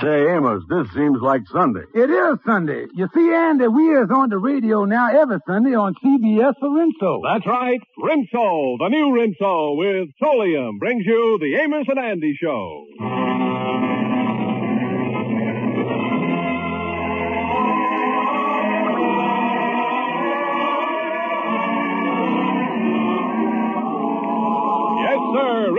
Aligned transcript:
Say, 0.00 0.30
Amos, 0.30 0.62
this 0.68 0.86
seems 0.94 1.18
like 1.20 1.42
Sunday. 1.52 1.82
It 1.94 2.08
is 2.08 2.38
Sunday. 2.46 2.86
You 2.94 3.08
see, 3.14 3.32
Andy, 3.34 3.66
we 3.66 3.98
is 3.98 4.08
on 4.10 4.30
the 4.30 4.38
radio 4.38 4.84
now 4.84 5.08
every 5.10 5.38
Sunday 5.46 5.74
on 5.74 5.94
CBS 6.04 6.54
for 6.60 6.68
Rinso. 6.68 7.20
That's 7.24 7.46
right. 7.46 7.80
Rinso, 7.98 8.78
the 8.78 8.88
new 8.88 9.12
Rinso 9.12 9.76
with 9.76 10.08
Solium 10.22 10.78
brings 10.78 11.04
you 11.04 11.38
the 11.40 11.56
Amos 11.62 11.86
and 11.88 11.98
Andy 11.98 12.36
Show. 12.40 13.45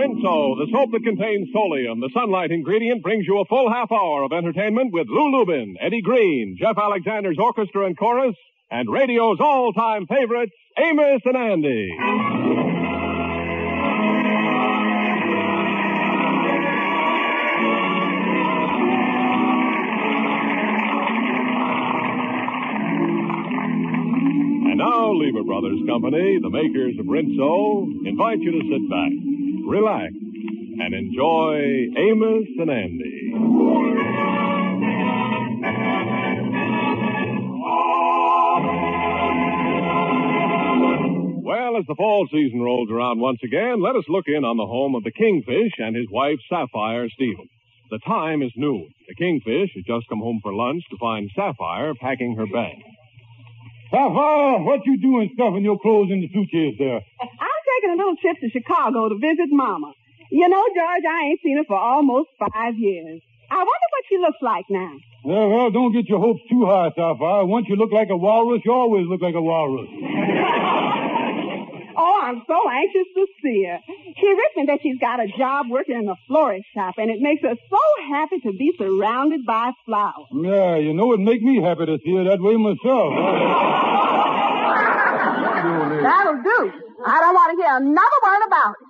Rinso, 0.08 0.56
the 0.56 0.68
soap 0.72 0.90
that 0.92 1.04
contains 1.04 1.48
Solium, 1.54 2.00
the 2.00 2.10
sunlight 2.14 2.50
ingredient, 2.50 3.02
brings 3.02 3.26
you 3.26 3.40
a 3.40 3.44
full 3.44 3.70
half 3.70 3.92
hour 3.92 4.22
of 4.24 4.32
entertainment 4.32 4.92
with 4.92 5.06
Lou 5.08 5.30
Lubin, 5.30 5.76
Eddie 5.80 6.00
Green, 6.00 6.56
Jeff 6.58 6.78
Alexander's 6.78 7.36
orchestra 7.38 7.84
and 7.86 7.98
chorus, 7.98 8.34
and 8.70 8.88
radio's 8.90 9.38
all-time 9.40 10.06
favorites, 10.06 10.52
Amos 10.78 11.20
and 11.24 11.36
Andy. 11.36 11.90
And 24.68 24.78
now, 24.78 25.12
Lever 25.12 25.44
Brothers 25.44 25.80
Company, 25.86 26.38
the 26.40 26.50
makers 26.50 26.94
of 26.98 27.06
Rinso, 27.06 27.84
invite 28.06 28.40
you 28.40 28.52
to 28.52 28.62
sit 28.70 28.88
back, 28.88 29.37
relax, 29.68 30.12
and 30.14 30.94
enjoy 30.94 31.60
Amos 31.96 32.48
and 32.58 32.70
Andy. 32.70 33.32
Well, 41.44 41.76
as 41.76 41.84
the 41.86 41.94
fall 41.96 42.26
season 42.32 42.60
rolls 42.60 42.88
around 42.90 43.20
once 43.20 43.40
again, 43.44 43.82
let 43.82 43.94
us 43.96 44.04
look 44.08 44.24
in 44.26 44.44
on 44.44 44.56
the 44.56 44.66
home 44.66 44.94
of 44.94 45.04
the 45.04 45.12
Kingfish 45.12 45.72
and 45.78 45.94
his 45.94 46.06
wife, 46.10 46.38
Sapphire 46.48 47.08
Stevens. 47.10 47.50
The 47.90 47.98
time 48.06 48.42
is 48.42 48.52
noon. 48.56 48.88
The 49.08 49.14
Kingfish 49.14 49.70
has 49.74 49.84
just 49.84 50.08
come 50.08 50.20
home 50.20 50.40
for 50.42 50.52
lunch 50.52 50.82
to 50.90 50.96
find 50.98 51.30
Sapphire 51.34 51.94
packing 52.00 52.36
her 52.36 52.46
bag. 52.46 52.76
Sapphire, 53.90 54.62
what 54.62 54.84
you 54.84 55.00
doing 55.00 55.30
stuffing 55.34 55.64
your 55.64 55.78
clothes 55.78 56.10
in 56.10 56.20
the 56.20 56.28
suitcase 56.28 56.76
there? 56.78 57.00
Taking 57.78 57.94
a 57.94 57.96
little 57.96 58.16
trip 58.20 58.36
to 58.40 58.50
Chicago 58.50 59.08
to 59.08 59.18
visit 59.18 59.48
Mama. 59.50 59.92
You 60.30 60.48
know, 60.48 60.62
George, 60.74 61.04
I 61.08 61.30
ain't 61.30 61.40
seen 61.42 61.56
her 61.56 61.64
for 61.64 61.78
almost 61.78 62.28
five 62.38 62.74
years. 62.76 63.20
I 63.50 63.56
wonder 63.56 63.88
what 63.90 64.04
she 64.08 64.18
looks 64.18 64.38
like 64.42 64.66
now. 64.68 64.92
Well, 65.24 65.48
well, 65.48 65.70
don't 65.70 65.92
get 65.92 66.08
your 66.08 66.20
hopes 66.20 66.40
too 66.50 66.66
high, 66.66 66.90
Sapphire. 66.90 67.44
Once 67.46 67.66
you 67.68 67.76
look 67.76 67.92
like 67.92 68.10
a 68.10 68.16
walrus, 68.16 68.62
you 68.64 68.72
always 68.72 69.06
look 69.06 69.22
like 69.22 69.34
a 69.34 69.42
walrus. 69.42 69.88
Oh, 72.00 72.20
I'm 72.22 72.40
so 72.46 72.70
anxious 72.70 73.08
to 73.12 73.26
see 73.42 73.64
her. 73.64 73.80
She 74.20 74.28
wrote 74.28 74.54
me 74.56 74.66
that 74.66 74.78
she's 74.82 75.00
got 75.00 75.18
a 75.18 75.26
job 75.36 75.66
working 75.68 75.98
in 75.98 76.08
a 76.08 76.14
florist 76.28 76.66
shop, 76.72 76.94
and 76.96 77.10
it 77.10 77.20
makes 77.20 77.42
her 77.42 77.56
so 77.68 77.78
happy 78.08 78.38
to 78.38 78.52
be 78.52 78.72
surrounded 78.78 79.44
by 79.44 79.72
flowers. 79.84 80.28
Yeah, 80.32 80.76
you 80.76 80.94
know 80.94 81.12
it'd 81.12 81.24
make 81.26 81.42
me 81.42 81.60
happy 81.60 81.86
to 81.86 81.98
see 82.04 82.14
her 82.14 82.22
that 82.22 82.40
way 82.40 82.54
myself. 82.56 82.78
That'll 85.42 86.42
do. 86.42 86.58
I 87.04 87.20
don't 87.20 87.34
want 87.34 87.50
to 87.52 87.56
hear 87.62 87.76
another 87.76 88.18
word 88.24 88.42
about 88.46 88.74
it. 88.74 88.86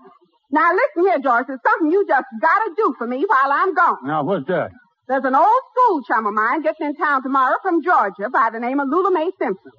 Now 0.50 0.72
listen 0.72 1.02
here, 1.04 1.18
George. 1.20 1.46
There's 1.46 1.60
something 1.66 1.90
you 1.90 2.06
just 2.08 2.24
gotta 2.40 2.70
do 2.76 2.94
for 2.96 3.06
me 3.06 3.24
while 3.26 3.52
I'm 3.52 3.74
gone. 3.74 3.98
now, 4.04 4.22
what's 4.24 4.46
that? 4.48 4.70
There's 5.08 5.24
an 5.24 5.34
old 5.34 5.62
school 5.72 6.02
chum 6.08 6.26
of 6.26 6.34
mine 6.34 6.62
getting 6.62 6.86
in 6.88 6.96
town 6.96 7.22
tomorrow 7.22 7.56
from 7.62 7.82
Georgia 7.82 8.28
by 8.30 8.50
the 8.52 8.60
name 8.60 8.78
of 8.80 8.88
Lula 8.88 9.10
Mae 9.10 9.30
Simpson. 9.40 9.72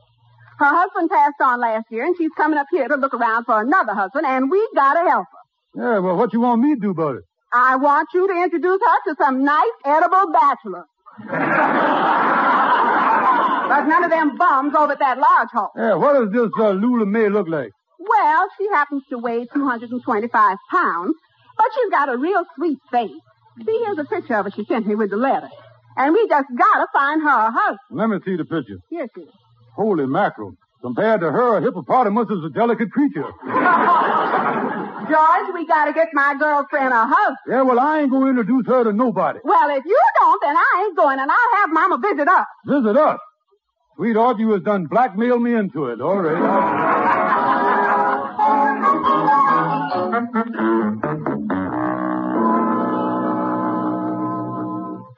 Her 0.60 0.66
husband 0.66 1.10
passed 1.10 1.40
on 1.42 1.60
last 1.62 1.86
year, 1.92 2.04
and 2.06 2.16
she's 2.18 2.32
coming 2.36 2.58
up 2.58 2.68
here 2.72 2.88
to 2.88 2.96
look 2.96 3.14
around 3.14 3.46
for 3.46 3.62
another 3.62 3.94
husband, 3.94 4.26
and 4.26 4.50
we 4.52 4.68
gotta 4.76 5.08
help 5.10 5.26
her. 5.32 5.82
Yeah, 5.82 6.00
well, 6.00 6.18
what 6.18 6.34
you 6.34 6.42
want 6.42 6.62
me 6.62 6.74
to 6.76 6.80
do 6.82 6.92
about 6.92 7.16
it? 7.18 7.24
I 7.54 7.76
want 7.78 8.10
you 8.14 8.28
to 8.28 8.44
introduce 8.44 8.82
her 8.82 9.12
to 9.12 9.16
some 9.24 9.44
nice, 9.44 9.78
edible 9.86 10.32
bachelor. 10.32 10.86
but 13.70 13.86
none 13.86 14.04
of 14.04 14.10
them 14.10 14.36
bums 14.36 14.74
over 14.76 14.94
at 14.94 15.00
that 15.00 15.18
lodge 15.18 15.50
hall. 15.54 15.72
Yeah, 15.78 15.94
what 15.96 16.14
does 16.14 16.32
this 16.32 16.50
uh, 16.60 16.72
Lula 16.72 17.06
May 17.06 17.30
look 17.30 17.48
like? 17.48 17.72
Well, 18.00 18.48
she 18.58 18.68
happens 18.74 19.04
to 19.12 19.18
weigh 19.20 19.46
225 19.54 20.58
pounds, 20.72 21.16
but 21.58 21.68
she's 21.76 21.92
got 21.92 22.10
a 22.10 22.18
real 22.18 22.44
sweet 22.56 22.80
face. 22.92 23.12
See, 23.66 23.84
here's 23.86 23.98
a 24.00 24.06
picture 24.06 24.36
of 24.36 24.46
her 24.46 24.52
she 24.52 24.66
sent 24.66 24.88
me 24.88 24.96
with 24.96 25.12
the 25.12 25.18
letter. 25.18 25.50
And 25.98 26.14
we 26.14 26.28
just 26.28 26.48
gotta 26.58 26.88
find 26.94 27.22
her 27.22 27.30
a 27.30 27.52
husband. 27.52 27.80
Let 27.92 28.10
me 28.10 28.18
see 28.26 28.38
the 28.38 28.46
picture. 28.46 28.78
Here 28.90 29.08
she 29.16 29.22
is. 29.22 29.30
Holy 29.76 30.06
mackerel. 30.06 30.54
Compared 30.82 31.20
to 31.22 31.30
her, 31.30 31.58
a 31.58 31.62
hippopotamus 31.62 32.30
is 32.30 32.46
a 32.46 32.50
delicate 32.50 32.90
creature. 32.92 33.28
George, 35.10 35.48
we 35.54 35.66
gotta 35.68 35.92
get 35.92 36.08
my 36.14 36.36
girlfriend 36.40 36.94
a 36.94 37.06
husband. 37.06 37.38
Yeah, 37.50 37.62
well, 37.64 37.80
I 37.80 38.00
ain't 38.02 38.12
to 38.12 38.28
introduce 38.28 38.66
her 38.68 38.86
to 38.86 38.94
nobody. 38.94 39.40
Well, 39.44 39.70
if 39.78 39.84
you 39.86 40.00
don't, 40.22 40.42
then 40.42 40.56
I 40.56 40.86
ain't 40.86 40.96
going, 40.96 41.20
and 41.20 41.30
I'll 41.30 41.56
have 41.58 41.70
Mama 41.72 41.98
visit 41.98 42.28
us. 42.30 42.46
Visit 42.66 42.96
us. 42.96 43.20
Sweetheart, 44.00 44.40
you 44.40 44.52
has 44.54 44.62
done 44.64 44.86
blackmailed 44.86 45.42
me 45.42 45.54
into 45.54 45.88
it. 45.88 46.00
All 46.00 46.16
right. 46.16 46.40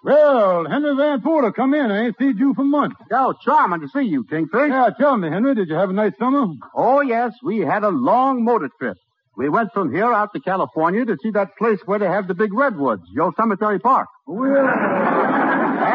Well, 0.04 0.66
Henry 0.68 0.96
Van 0.96 1.22
Porter, 1.22 1.52
come 1.52 1.76
in. 1.76 1.92
I 1.92 2.06
ain't 2.06 2.18
seen 2.18 2.36
you 2.40 2.56
for 2.56 2.64
months. 2.64 2.96
Oh, 3.12 3.36
charming 3.46 3.82
to 3.82 3.88
see 3.90 4.02
you, 4.02 4.24
Kingfish. 4.24 4.72
Yeah, 4.72 4.90
tell 5.00 5.16
me, 5.16 5.30
Henry, 5.30 5.54
did 5.54 5.70
you 5.70 5.76
have 5.76 5.92
a 5.92 5.94
nice 5.94 6.14
summer? 6.18 6.48
Oh, 6.76 7.02
yes, 7.02 7.34
we 7.44 7.60
had 7.60 7.84
a 7.84 7.90
long 7.90 8.44
motor 8.44 8.72
trip. 8.80 8.98
We 9.38 9.48
went 9.48 9.74
from 9.74 9.94
here 9.94 10.12
out 10.12 10.34
to 10.34 10.40
California 10.40 11.06
to 11.06 11.18
see 11.22 11.30
that 11.32 11.56
place 11.56 11.80
where 11.86 12.00
they 12.00 12.08
have 12.08 12.28
the 12.28 12.34
big 12.34 12.52
redwoods, 12.52 13.04
Yosemite 13.14 13.78
Park. 13.78 14.08
Oh, 14.28 14.34
well, 14.34 15.31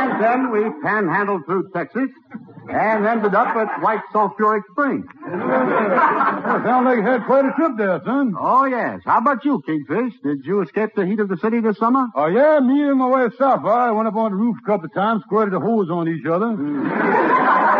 And 0.06 0.22
then 0.22 0.50
we 0.52 0.60
panhandled 0.82 1.46
through 1.46 1.70
Texas 1.74 2.08
and 2.68 3.06
ended 3.06 3.34
up 3.34 3.56
at 3.56 3.82
White 3.82 4.02
Sulphuric 4.12 4.62
Springs. 4.70 5.06
sounds 5.20 6.84
like 6.84 6.98
you 6.98 7.02
had 7.02 7.24
quite 7.26 7.44
a 7.44 7.52
trip 7.56 7.72
there, 7.76 8.00
son. 8.04 8.34
Oh, 8.38 8.66
yes. 8.66 9.00
How 9.04 9.18
about 9.18 9.44
you, 9.44 9.62
Kingfish? 9.66 10.14
Did 10.22 10.44
you 10.44 10.62
escape 10.62 10.90
the 10.94 11.04
heat 11.06 11.18
of 11.20 11.28
the 11.28 11.36
city 11.38 11.60
this 11.60 11.76
summer? 11.78 12.06
Oh, 12.14 12.26
yeah, 12.26 12.60
me 12.60 12.88
and 12.88 12.98
my 12.98 13.06
wife 13.06 13.32
Sapphire 13.36 13.94
went 13.94 14.06
up 14.08 14.14
on 14.14 14.30
the 14.30 14.36
roof 14.36 14.56
a 14.62 14.66
couple 14.66 14.86
of 14.86 14.94
times, 14.94 15.22
squirted 15.24 15.52
the 15.54 15.60
hose 15.60 15.90
on 15.90 16.08
each 16.08 16.24
other. 16.26 16.52
Hmm. 16.52 17.72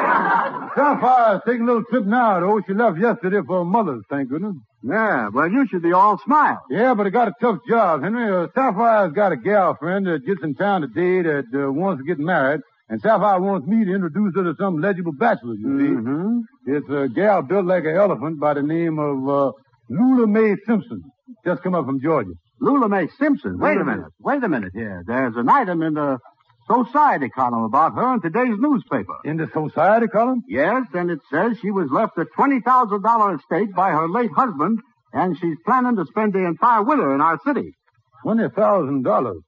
Sapphire's 0.74 1.42
taking 1.46 1.62
a 1.62 1.66
little 1.66 1.84
trip 1.90 2.04
now, 2.04 2.40
though. 2.40 2.60
She 2.66 2.74
left 2.74 2.98
yesterday 2.98 3.40
for 3.46 3.58
her 3.58 3.64
mother's, 3.64 4.02
thank 4.10 4.28
goodness. 4.28 4.54
Yeah, 4.82 5.28
well, 5.32 5.50
you 5.50 5.66
should 5.68 5.82
be 5.82 5.92
all 5.92 6.18
smile. 6.24 6.60
Yeah, 6.70 6.94
but 6.94 7.06
I 7.06 7.10
got 7.10 7.28
a 7.28 7.32
tough 7.40 7.58
job, 7.68 8.02
Henry. 8.02 8.30
Uh, 8.30 8.46
Sapphire's 8.54 9.12
got 9.12 9.32
a 9.32 9.36
gal 9.36 9.76
friend 9.80 10.06
that 10.06 10.26
gets 10.26 10.42
in 10.42 10.54
town 10.54 10.82
today 10.82 11.22
that 11.22 11.44
uh, 11.54 11.72
wants 11.72 12.02
to 12.02 12.06
get 12.06 12.18
married, 12.18 12.60
and 12.88 13.00
Sapphire 13.00 13.40
wants 13.40 13.66
me 13.66 13.84
to 13.84 13.94
introduce 13.94 14.34
her 14.36 14.44
to 14.44 14.54
some 14.60 14.80
legible 14.80 15.12
bachelor, 15.12 15.54
you 15.54 15.78
see. 15.78 15.92
Mm-hmm. 15.94 16.38
It's 16.66 16.88
a 16.90 17.08
gal 17.08 17.42
built 17.42 17.66
like 17.66 17.84
an 17.84 17.96
elephant 17.96 18.38
by 18.38 18.54
the 18.54 18.62
name 18.62 18.98
of 18.98 19.28
uh, 19.28 19.52
Lula 19.88 20.26
Mae 20.26 20.54
Simpson. 20.66 21.02
Just 21.44 21.62
come 21.62 21.74
up 21.74 21.86
from 21.86 22.00
Georgia. 22.00 22.30
Lula 22.60 22.88
Mae 22.88 23.08
Simpson. 23.18 23.58
Wait 23.58 23.76
a 23.78 23.84
minute. 23.84 24.06
Wait 24.20 24.42
a 24.42 24.48
minute 24.48 24.72
here. 24.72 25.02
There's 25.06 25.34
an 25.36 25.48
item 25.48 25.82
in 25.82 25.94
the 25.94 26.18
society 26.70 27.28
column 27.28 27.64
about 27.64 27.94
her 27.94 28.14
in 28.14 28.20
today's 28.20 28.56
newspaper. 28.58 29.16
In 29.24 29.36
the 29.36 29.48
society 29.52 30.06
column? 30.08 30.42
Yes, 30.48 30.84
and 30.94 31.10
it 31.10 31.20
says 31.32 31.56
she 31.62 31.70
was 31.70 31.88
left 31.90 32.18
a 32.18 32.24
$20,000 32.38 33.38
estate 33.38 33.74
by 33.74 33.90
her 33.90 34.08
late 34.08 34.30
husband, 34.34 34.78
and 35.12 35.38
she's 35.38 35.56
planning 35.64 35.96
to 35.96 36.04
spend 36.06 36.32
the 36.34 36.44
entire 36.44 36.82
winter 36.82 37.14
in 37.14 37.20
our 37.20 37.38
city. 37.46 37.72
Twenty 38.22 38.48
thousand 38.48 39.04
dollars. 39.04 39.38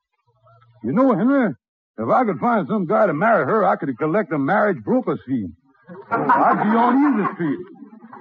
You 0.84 0.92
know, 0.92 1.12
Henry, 1.14 1.54
if 1.98 2.08
I 2.08 2.24
could 2.24 2.38
find 2.38 2.68
some 2.68 2.86
guy 2.86 3.06
to 3.06 3.14
marry 3.14 3.44
her, 3.44 3.64
I 3.66 3.76
could 3.76 3.96
collect 3.98 4.32
a 4.32 4.38
marriage 4.38 4.78
broker's 4.84 5.20
fee. 5.26 5.46
I'd 6.10 6.62
be 6.62 6.76
on 6.76 6.94
easy 7.22 7.34
street. 7.34 7.58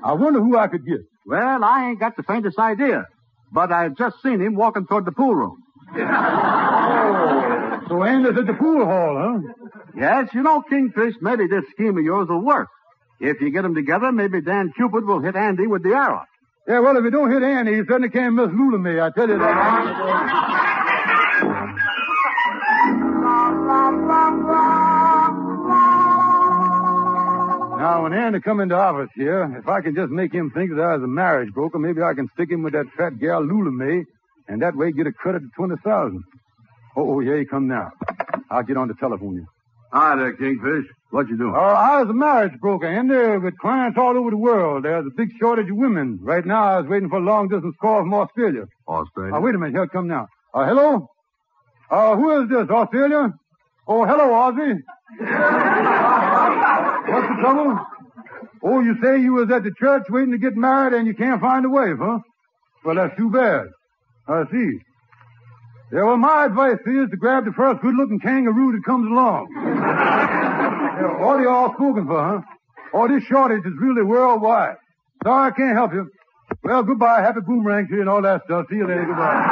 I 0.04 0.14
wonder 0.14 0.40
who 0.40 0.58
I 0.58 0.68
could 0.68 0.86
get. 0.86 1.02
Well, 1.26 1.64
I 1.64 1.90
ain't 1.90 2.00
got 2.00 2.16
the 2.18 2.24
faintest 2.24 2.58
idea, 2.58 3.06
but 3.52 3.72
I've 3.72 3.96
just 3.98 4.22
seen 4.24 4.40
him 4.42 4.56
walking 4.56 4.88
toward 4.88 5.06
the 5.06 5.12
pool 5.12 5.36
room. 5.36 5.58
Oh. 5.96 7.84
So 7.90 8.04
Andy's 8.04 8.38
at 8.38 8.46
the 8.46 8.54
pool 8.54 8.86
hall, 8.86 9.16
huh? 9.18 9.40
Yes, 9.96 10.30
you 10.34 10.44
know, 10.44 10.62
Kingfish, 10.70 11.16
maybe 11.22 11.48
this 11.48 11.64
scheme 11.72 11.98
of 11.98 12.04
yours 12.04 12.28
will 12.28 12.42
work. 12.42 12.68
If 13.20 13.42
you 13.42 13.50
get 13.52 13.64
them 13.64 13.74
together, 13.74 14.12
maybe 14.12 14.42
Dan 14.42 14.74
Cupid 14.76 15.06
will 15.06 15.22
hit 15.22 15.36
Andy 15.36 15.68
with 15.68 15.84
the 15.84 15.90
arrow. 15.90 16.24
Yeah, 16.68 16.80
well, 16.82 16.98
if 16.98 17.04
you 17.04 17.12
don't 17.12 17.32
hit 17.32 17.42
Andy, 17.44 17.72
you 17.72 17.86
certainly 17.88 18.10
can't 18.10 18.36
miss 18.36 18.50
Lula 18.52 18.78
May. 18.78 19.00
I 19.00 19.10
tell 19.10 19.28
you 19.28 19.38
that. 19.40 20.58
Now, 27.78 28.04
when 28.04 28.14
Andy 28.14 28.40
come 28.42 28.60
into 28.60 28.76
office 28.76 29.10
here, 29.16 29.56
if 29.58 29.68
I 29.68 29.82
can 29.82 29.96
just 29.96 30.12
make 30.12 30.34
him 30.34 30.52
think 30.52 30.72
that 30.76 30.82
I 30.82 30.96
was 30.96 31.04
a 31.04 31.08
marriage 31.08 31.54
broker, 31.54 31.80
maybe 31.80 32.02
I 32.02 32.14
can 32.14 32.28
stick 32.34 32.52
him 32.52 32.64
with 32.64 32.74
that 32.74 32.88
fat 32.98 33.18
gal 33.20 33.42
Lula 33.44 33.72
May, 33.72 34.04
and 34.48 34.62
that 34.62 34.76
way 34.76 34.92
get 34.92 35.08
a 35.08 35.12
credit 35.12 35.44
of 35.44 35.54
twenty 35.56 35.76
thousand. 35.84 36.24
Oh, 36.96 37.16
oh, 37.16 37.20
here 37.20 37.38
he 37.38 37.46
come 37.46 37.68
now. 37.68 37.92
I'll 38.50 38.64
get 38.64 38.78
on 38.78 38.88
the 38.88 38.96
telephone 38.96 39.34
here. 39.34 39.48
Hi 39.92 40.16
there, 40.16 40.36
Kingfish. 40.36 40.86
What 41.12 41.30
you 41.30 41.38
doing? 41.38 41.56
Uh, 41.56 41.60
I 41.60 42.02
was 42.02 42.10
a 42.10 42.14
marriage 42.14 42.60
broker, 42.60 42.88
Andy, 42.88 43.38
with 43.38 43.58
clients 43.60 43.98
all 43.98 44.18
over 44.18 44.30
the 44.30 44.38
world. 44.38 44.84
There's 44.84 45.06
a 45.06 45.16
big 45.16 45.30
shortage 45.40 45.70
of 45.70 45.78
women. 45.78 46.20
Right 46.22 46.46
now, 46.46 46.64
I 46.64 46.82
was 46.82 46.90
waiting 46.90 47.08
for 47.10 47.18
a 47.18 47.22
long-distance 47.22 47.76
call 47.80 48.02
from 48.02 48.14
Australia. 48.14 48.66
Australia. 48.88 49.34
Uh, 49.36 49.40
wait 49.40 49.56
a 49.56 49.58
minute. 49.58 49.74
Here 49.74 49.84
it 49.84 49.92
come 49.92 50.08
now. 50.08 50.28
Uh, 50.54 50.66
hello? 50.66 51.08
Uh, 51.90 52.16
who 52.18 52.42
is 52.42 52.50
this? 52.50 52.70
Australia? 52.70 53.32
Oh, 53.88 54.06
hello, 54.06 54.28
Ozzy. 54.52 54.74
What's 57.08 57.28
the 57.30 57.38
trouble? 57.40 57.80
Oh, 58.64 58.82
you 58.82 58.98
say 59.02 59.22
you 59.22 59.34
was 59.34 59.50
at 59.50 59.64
the 59.64 59.72
church 59.80 60.04
waiting 60.10 60.32
to 60.32 60.38
get 60.38 60.58
married 60.58 60.94
and 60.94 61.08
you 61.08 61.14
can't 61.14 61.40
find 61.40 61.66
a 61.66 61.70
wife, 61.70 61.98
huh? 62.00 62.20
Well, 62.84 62.96
that's 62.96 63.16
too 63.16 63.30
bad. 63.30 63.68
I 64.28 64.44
see. 64.52 64.80
Yeah, 65.94 66.04
well, 66.04 66.18
my 66.18 66.46
advice 66.46 66.80
is 66.86 67.10
to 67.12 67.18
grab 67.18 67.46
the 67.46 67.54
first 67.54 67.82
good-looking 67.82 68.20
kangaroo 68.20 68.74
that 68.74 68.84
comes 68.86 69.10
along. 69.10 69.48
yeah, 69.56 71.18
all 71.22 71.40
you 71.40 71.50
all 71.50 71.74
spoken 71.76 72.06
for, 72.08 72.22
huh? 72.22 72.42
Oh, 72.94 73.08
this 73.08 73.24
shortage 73.24 73.66
is 73.66 73.74
really 73.80 74.04
worldwide. 74.04 74.76
Sorry 75.24 75.52
I 75.52 75.56
can't 75.56 75.76
help 75.76 75.94
you. 75.94 76.10
Well, 76.64 76.84
goodbye. 76.84 77.22
Happy 77.22 77.42
boomerang 77.46 77.88
to 77.88 77.96
you 77.96 78.02
and 78.02 78.10
all 78.10 78.22
that 78.22 78.44
stuff. 78.46 78.66
See 78.70 78.78
you 78.78 78.88
later. 78.88 79.06
Goodbye. 79.06 79.44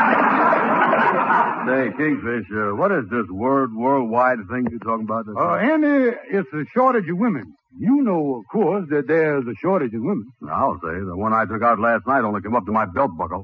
Say, 1.67 1.91
Kingfish, 1.97 2.45
uh, 2.51 2.75
what 2.75 2.91
is 2.91 3.05
this 3.09 3.25
word 3.29 3.73
worldwide 3.75 4.37
thing 4.49 4.67
you're 4.69 4.79
talking 4.79 5.05
about? 5.05 5.25
Uh, 5.27 5.55
Andy, 5.55 6.15
it's 6.31 6.47
a 6.53 6.63
shortage 6.73 7.09
of 7.09 7.17
women. 7.17 7.53
You 7.77 8.01
know, 8.03 8.37
of 8.39 8.45
course, 8.51 8.85
that 8.89 9.07
there's 9.07 9.43
a 9.45 9.53
shortage 9.61 9.93
of 9.93 10.01
women. 10.01 10.25
I'll 10.49 10.75
say. 10.75 10.93
The 10.93 11.17
one 11.17 11.33
I 11.33 11.45
took 11.45 11.61
out 11.63 11.79
last 11.79 12.07
night 12.07 12.23
only 12.23 12.41
came 12.41 12.55
up 12.55 12.65
to 12.65 12.71
my 12.71 12.85
belt 12.85 13.11
buckle. 13.17 13.43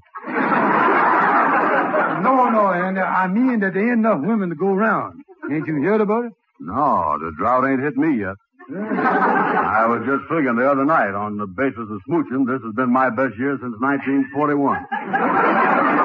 No, 2.51 2.67
and 2.71 2.97
Andy. 2.97 3.01
I 3.01 3.27
mean 3.27 3.59
that 3.61 3.73
there 3.73 3.83
ain't 3.83 3.99
enough 3.99 4.21
women 4.21 4.49
to 4.49 4.55
go 4.55 4.67
around. 4.67 5.23
Ain't 5.51 5.67
you 5.67 5.81
heard 5.83 6.01
about 6.01 6.25
it? 6.25 6.33
No, 6.59 7.17
the 7.19 7.31
drought 7.37 7.65
ain't 7.67 7.81
hit 7.81 7.97
me 7.97 8.19
yet. 8.19 8.35
I 8.71 9.85
was 9.87 10.03
just 10.05 10.23
figuring 10.29 10.55
the 10.55 10.69
other 10.69 10.85
night, 10.85 11.13
on 11.13 11.37
the 11.37 11.47
basis 11.47 11.89
of 11.89 11.99
smooching, 12.07 12.45
this 12.45 12.61
has 12.63 12.73
been 12.73 12.91
my 12.91 13.09
best 13.09 13.37
year 13.37 13.57
since 13.59 13.75
1941. 13.79 14.85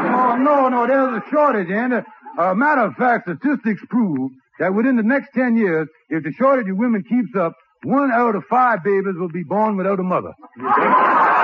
No, 0.06 0.36
no, 0.36 0.68
no, 0.68 0.86
there's 0.86 1.22
a 1.22 1.30
shortage, 1.30 1.70
Andy. 1.70 1.98
Uh, 2.38 2.54
matter 2.54 2.82
of 2.82 2.94
fact, 2.94 3.28
statistics 3.28 3.82
prove 3.88 4.32
that 4.58 4.74
within 4.74 4.96
the 4.96 5.02
next 5.02 5.32
10 5.34 5.56
years, 5.56 5.88
if 6.08 6.24
the 6.24 6.32
shortage 6.32 6.68
of 6.68 6.76
women 6.76 7.04
keeps 7.04 7.36
up, 7.36 7.52
one 7.84 8.10
out 8.10 8.34
of 8.34 8.44
five 8.46 8.82
babies 8.82 9.14
will 9.16 9.28
be 9.28 9.44
born 9.44 9.76
without 9.76 10.00
a 10.00 10.02
mother. 10.02 10.32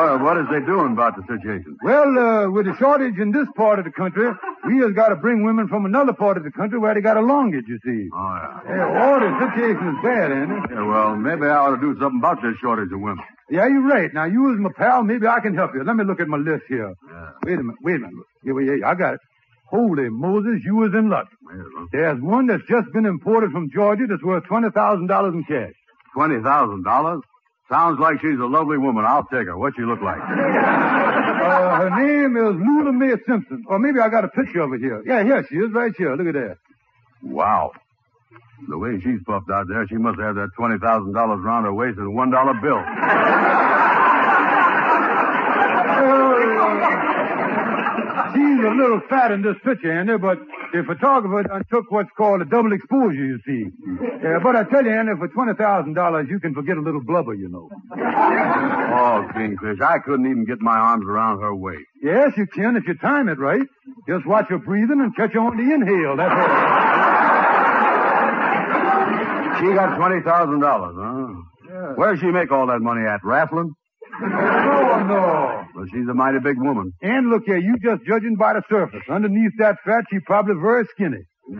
What, 0.00 0.22
what 0.22 0.36
is 0.38 0.46
they 0.50 0.64
doing 0.64 0.92
about 0.92 1.14
the 1.16 1.22
situation? 1.28 1.76
Well, 1.82 2.18
uh, 2.18 2.50
with 2.50 2.64
the 2.64 2.74
shortage 2.78 3.18
in 3.18 3.32
this 3.32 3.46
part 3.54 3.78
of 3.78 3.84
the 3.84 3.90
country, 3.90 4.32
we 4.66 4.78
has 4.78 4.92
got 4.92 5.10
to 5.10 5.16
bring 5.16 5.44
women 5.44 5.68
from 5.68 5.84
another 5.84 6.14
part 6.14 6.38
of 6.38 6.44
the 6.44 6.50
country 6.50 6.78
where 6.78 6.94
they 6.94 7.02
got 7.02 7.18
a 7.18 7.20
longage, 7.20 7.68
you 7.68 7.78
see. 7.84 8.08
Oh, 8.14 8.62
yeah. 8.64 8.76
Yeah, 8.76 9.02
all 9.04 9.20
the 9.20 9.28
situation 9.44 9.88
is 9.88 9.98
bad, 10.02 10.32
Andy. 10.32 10.54
Yeah, 10.72 10.86
well, 10.86 11.16
maybe 11.16 11.44
I 11.44 11.56
ought 11.56 11.76
to 11.76 11.80
do 11.80 12.00
something 12.00 12.18
about 12.18 12.40
this 12.40 12.56
shortage 12.62 12.90
of 12.92 13.00
women. 13.00 13.22
Yeah, 13.50 13.66
you're 13.66 13.86
right. 13.86 14.08
Now, 14.14 14.24
you 14.24 14.50
as 14.54 14.58
my 14.58 14.70
pal, 14.74 15.02
maybe 15.02 15.26
I 15.26 15.40
can 15.40 15.54
help 15.54 15.74
you. 15.74 15.84
Let 15.84 15.96
me 15.96 16.04
look 16.04 16.20
at 16.20 16.28
my 16.28 16.38
list 16.38 16.64
here. 16.66 16.94
Yeah. 17.06 17.30
Wait 17.44 17.58
a 17.58 17.62
minute, 17.62 17.76
wait 17.82 17.96
a 17.96 17.98
minute. 17.98 18.24
Here, 18.42 18.54
wait, 18.54 18.64
here, 18.68 18.86
I 18.86 18.94
got 18.94 19.14
it. 19.14 19.20
Holy 19.66 20.08
Moses, 20.08 20.62
you 20.64 20.76
was 20.76 20.94
in 20.94 21.10
luck. 21.10 21.28
Well, 21.44 21.88
There's 21.92 22.20
one 22.22 22.46
that's 22.46 22.64
just 22.66 22.90
been 22.94 23.04
imported 23.04 23.50
from 23.52 23.70
Georgia 23.70 24.06
that's 24.08 24.22
worth 24.22 24.44
$20,000 24.44 25.34
in 25.34 25.44
cash. 25.44 25.74
$20,000? 26.16 27.20
Sounds 27.70 28.00
like 28.00 28.20
she's 28.20 28.38
a 28.38 28.46
lovely 28.46 28.78
woman. 28.78 29.04
I'll 29.06 29.24
take 29.24 29.46
her. 29.46 29.56
What 29.56 29.74
she 29.76 29.82
look 29.82 30.00
like? 30.02 30.20
Uh, 31.40 31.88
her 31.88 31.90
name 32.06 32.36
is 32.36 32.54
Lula 32.54 32.92
Mae 32.92 33.14
Simpson. 33.26 33.64
Or 33.66 33.78
maybe 33.78 33.98
I 33.98 34.10
got 34.10 34.24
a 34.24 34.28
picture 34.28 34.60
of 34.60 34.70
her 34.70 34.76
here. 34.76 35.02
Yeah, 35.06 35.24
here 35.24 35.44
she 35.48 35.56
is, 35.56 35.72
right 35.72 35.92
here. 35.96 36.14
Look 36.14 36.26
at 36.28 36.34
that. 36.34 36.58
Wow. 37.22 37.72
The 38.68 38.76
way 38.76 39.00
she's 39.00 39.20
puffed 39.26 39.50
out 39.50 39.66
there, 39.66 39.86
she 39.88 39.96
must 39.96 40.20
have 40.20 40.34
that 40.34 40.50
$20,000 40.58 41.14
around 41.16 41.64
her 41.64 41.72
waist 41.72 41.96
in 41.98 42.04
a 42.04 42.10
$1 42.10 42.62
bill. 42.62 42.76
A 48.60 48.74
little 48.74 49.00
fat 49.08 49.32
in 49.32 49.42
this 49.42 49.56
picture, 49.64 49.90
Andy, 49.90 50.16
but 50.18 50.38
the 50.72 50.82
photographer 50.86 51.64
took 51.70 51.90
what's 51.90 52.10
called 52.16 52.42
a 52.42 52.44
double 52.44 52.72
exposure, 52.72 53.24
you 53.24 53.38
see. 53.46 53.64
Yeah, 54.22 54.38
but 54.42 54.54
I 54.54 54.64
tell 54.64 54.84
you, 54.84 54.92
Andy, 54.92 55.12
for 55.18 55.28
$20,000, 55.28 56.28
you 56.28 56.38
can 56.40 56.54
forget 56.54 56.76
a 56.76 56.80
little 56.80 57.02
blubber, 57.02 57.34
you 57.34 57.48
know. 57.48 57.68
Oh, 57.92 59.26
Kingfish, 59.34 59.80
I 59.80 59.98
couldn't 60.04 60.26
even 60.26 60.44
get 60.44 60.60
my 60.60 60.76
arms 60.76 61.06
around 61.08 61.40
her 61.40 61.54
waist. 61.54 61.86
Yes, 62.02 62.36
you 62.36 62.46
can 62.46 62.76
if 62.76 62.86
you 62.86 62.94
time 62.94 63.28
it 63.28 63.38
right. 63.38 63.66
Just 64.06 64.26
watch 64.26 64.46
her 64.50 64.58
breathing 64.58 65.00
and 65.00 65.16
catch 65.16 65.32
her 65.32 65.40
on 65.40 65.56
the 65.56 65.62
inhale. 65.72 66.16
That's 66.16 66.32
all. 66.32 66.48
She 69.60 69.74
got 69.74 69.98
$20,000, 69.98 70.94
huh? 70.96 71.94
Where's 71.96 72.20
she 72.20 72.26
make 72.26 72.50
all 72.52 72.66
that 72.66 72.80
money 72.80 73.06
at? 73.06 73.24
Raffling? 73.24 73.74
No, 74.20 75.02
no. 75.06 75.59
Well, 75.74 75.86
she's 75.92 76.08
a 76.10 76.14
mighty 76.14 76.38
big 76.42 76.58
woman. 76.58 76.92
And 77.02 77.30
look 77.30 77.44
here, 77.46 77.58
you 77.58 77.76
just 77.82 78.04
judging 78.06 78.36
by 78.36 78.54
the 78.54 78.62
surface. 78.68 79.02
Underneath 79.08 79.52
that 79.58 79.76
fat, 79.84 80.04
she's 80.10 80.22
probably 80.26 80.54
very 80.60 80.84
skinny. 80.94 81.22
Yeah, 81.50 81.58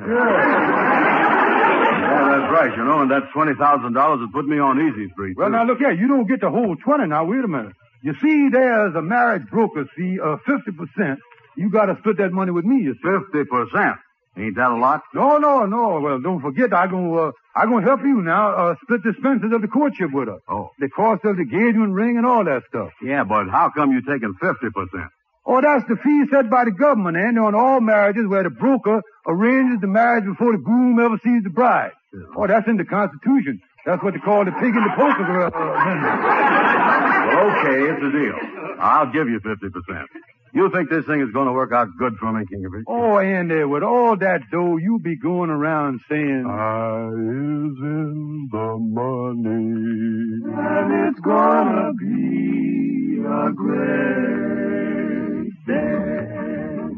that's 2.30 2.52
right, 2.52 2.72
you 2.76 2.84
know, 2.84 3.00
and 3.02 3.10
that 3.10 3.24
$20,000 3.34 4.20
would 4.20 4.32
put 4.32 4.46
me 4.46 4.58
on 4.58 4.80
easy 4.80 5.08
street. 5.12 5.36
Well, 5.36 5.48
too. 5.48 5.52
now 5.52 5.64
look 5.64 5.78
here, 5.78 5.92
you 5.92 6.08
don't 6.08 6.26
get 6.26 6.40
the 6.40 6.50
whole 6.50 6.76
20 6.76 7.06
now. 7.06 7.24
Wait 7.24 7.44
a 7.44 7.48
minute. 7.48 7.72
You 8.02 8.14
see, 8.20 8.48
there's 8.50 8.94
a 8.94 9.02
marriage 9.02 9.46
broker 9.50 9.84
fee 9.96 10.18
of 10.22 10.40
50%. 10.48 11.16
You 11.56 11.70
gotta 11.70 11.96
split 11.98 12.16
that 12.18 12.32
money 12.32 12.50
with 12.52 12.64
me, 12.64 12.82
you 12.82 12.94
see. 12.94 13.08
50%. 13.08 13.94
Ain't 14.40 14.56
that 14.56 14.70
a 14.70 14.76
lot? 14.76 15.02
No, 15.14 15.36
no, 15.36 15.66
no. 15.66 16.00
Well, 16.00 16.18
don't 16.20 16.40
forget, 16.40 16.72
I 16.72 16.86
gonna, 16.86 17.12
uh, 17.12 17.32
I 17.54 17.66
gonna 17.66 17.84
help 17.84 18.00
you 18.00 18.22
now, 18.22 18.50
uh, 18.56 18.74
split 18.82 19.02
the 19.04 19.10
expenses 19.10 19.52
of 19.52 19.60
the 19.60 19.68
courtship 19.68 20.10
with 20.12 20.28
her. 20.28 20.38
Oh. 20.48 20.70
The 20.78 20.88
cost 20.88 21.24
of 21.24 21.36
the 21.36 21.42
engagement 21.42 21.92
ring 21.92 22.16
and 22.16 22.24
all 22.24 22.44
that 22.44 22.62
stuff. 22.68 22.88
Yeah, 23.02 23.24
but 23.24 23.48
how 23.50 23.70
come 23.76 23.92
you're 23.92 24.00
taking 24.00 24.32
50%? 24.40 25.08
Oh, 25.44 25.60
that's 25.60 25.84
the 25.88 25.96
fee 25.96 26.24
set 26.30 26.48
by 26.48 26.64
the 26.64 26.70
government, 26.70 27.16
and 27.16 27.38
on 27.38 27.54
all 27.54 27.80
marriages 27.80 28.24
where 28.28 28.44
the 28.44 28.50
broker 28.50 29.02
arranges 29.26 29.80
the 29.80 29.88
marriage 29.88 30.24
before 30.24 30.52
the 30.52 30.62
groom 30.62 30.98
ever 31.00 31.18
sees 31.22 31.42
the 31.42 31.50
bride. 31.50 31.92
Oh, 32.36 32.46
that's 32.46 32.68
in 32.68 32.76
the 32.76 32.84
Constitution. 32.84 33.60
That's 33.84 34.02
what 34.02 34.14
they 34.14 34.20
call 34.20 34.44
the 34.44 34.52
pig 34.52 34.72
in 34.72 34.84
the 34.84 34.94
poker 34.96 35.42
uh. 35.42 35.50
Well, 35.52 37.40
okay, 37.50 37.78
it's 37.92 38.02
a 38.04 38.10
deal. 38.12 38.38
I'll 38.80 39.10
give 39.12 39.28
you 39.28 39.40
50%. 39.40 40.06
You 40.52 40.68
think 40.70 40.90
this 40.90 41.04
thing 41.06 41.20
is 41.20 41.30
going 41.32 41.46
to 41.46 41.52
work 41.52 41.70
out 41.72 41.88
good 41.96 42.16
for 42.18 42.32
me, 42.32 42.44
Kingerby? 42.44 42.82
Oh, 42.88 43.18
Andy, 43.18 43.62
with 43.64 43.82
all 43.84 44.16
that 44.16 44.40
dough, 44.50 44.76
you 44.78 44.98
be 44.98 45.16
going 45.16 45.48
around 45.50 46.00
saying, 46.08 46.44
I 46.48 47.06
is 47.08 47.78
in 47.78 48.48
the 48.50 48.76
money. 48.78 50.42
and 50.52 51.08
it's 51.08 51.20
gonna 51.20 51.92
be 51.94 53.22
a 53.24 53.52
great 53.52 55.50
day. 55.66 56.90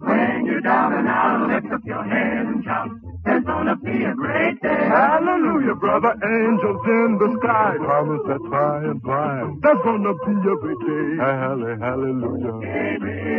When 0.00 0.46
you're 0.46 0.60
down 0.60 0.92
and 0.94 1.08
out, 1.08 1.48
lift 1.48 1.72
up 1.72 1.80
your 1.84 2.02
head 2.04 2.46
and 2.46 2.64
shout. 2.64 2.88
It's 3.26 3.46
gonna 3.46 3.76
be 3.76 4.04
a 4.04 4.14
great 4.14 4.60
day. 4.62 4.88
Hallelujah, 4.88 5.74
brother. 5.76 6.14
Angels 6.22 6.80
in 6.86 7.18
the 7.20 7.38
sky. 7.42 7.74
Promise 7.78 8.20
that 8.28 8.42
by 8.50 8.78
and 8.90 9.02
by. 9.02 9.44
That's 9.62 9.82
gonna 9.84 10.14
be 10.14 10.48
a 10.48 10.56
great 10.56 10.80
day. 10.86 11.16
Halle, 11.22 11.76
hallelujah. 11.80 12.54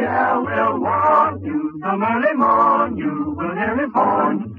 I 0.09 0.37
will 0.37 0.79
warn 0.81 1.43
you, 1.45 1.79
some 1.83 2.03
early 2.03 2.33
morn 2.35 2.97
you 2.97 3.33
will 3.37 3.53
hear 3.55 3.77
his 3.77 3.91
horn. 3.93 4.55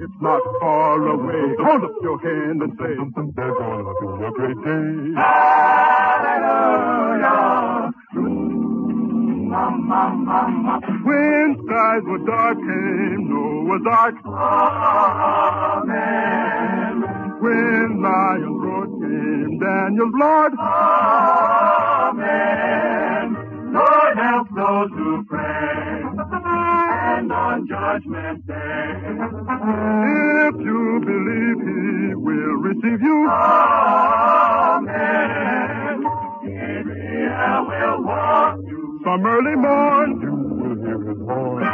It's 0.00 0.12
not 0.20 0.42
far 0.60 1.06
away. 1.08 1.54
Hold 1.60 1.84
up 1.84 1.92
your 2.02 2.18
hand 2.20 2.62
and 2.62 2.72
say, 2.78 2.94
There's 3.36 3.56
gonna 3.58 3.92
be 4.00 4.06
a 4.24 4.30
great 4.32 4.56
day. 4.64 5.14
Hallelujah. 5.20 7.92
When 11.01 11.01
skies 11.82 12.02
were 12.04 12.18
dark 12.18 12.58
came 12.58 13.28
Noah's 13.28 13.86
ark. 13.90 14.14
Amen. 15.82 17.02
When 17.40 18.02
lions 18.02 18.58
roared 18.62 18.90
came 19.00 19.58
Daniel's 19.58 20.14
Lord. 20.14 20.52
Amen. 22.04 22.56
Lord, 23.72 24.16
help 24.16 24.48
those 24.54 24.90
who 24.96 25.24
pray. 25.28 26.02
And 27.14 27.32
on 27.32 27.66
judgment 27.66 28.46
day. 28.46 28.92
If 30.46 30.54
you 30.60 31.00
believe 31.04 31.58
he 31.66 32.14
will 32.14 32.56
receive 32.62 33.00
you. 33.02 33.28
Amen. 33.30 34.82
Gabriel 36.44 37.66
will 37.66 37.98
walk 38.04 38.56
you. 38.68 39.00
Some 39.04 39.26
early 39.26 39.56
morn 39.56 40.21
hear. 41.50 41.72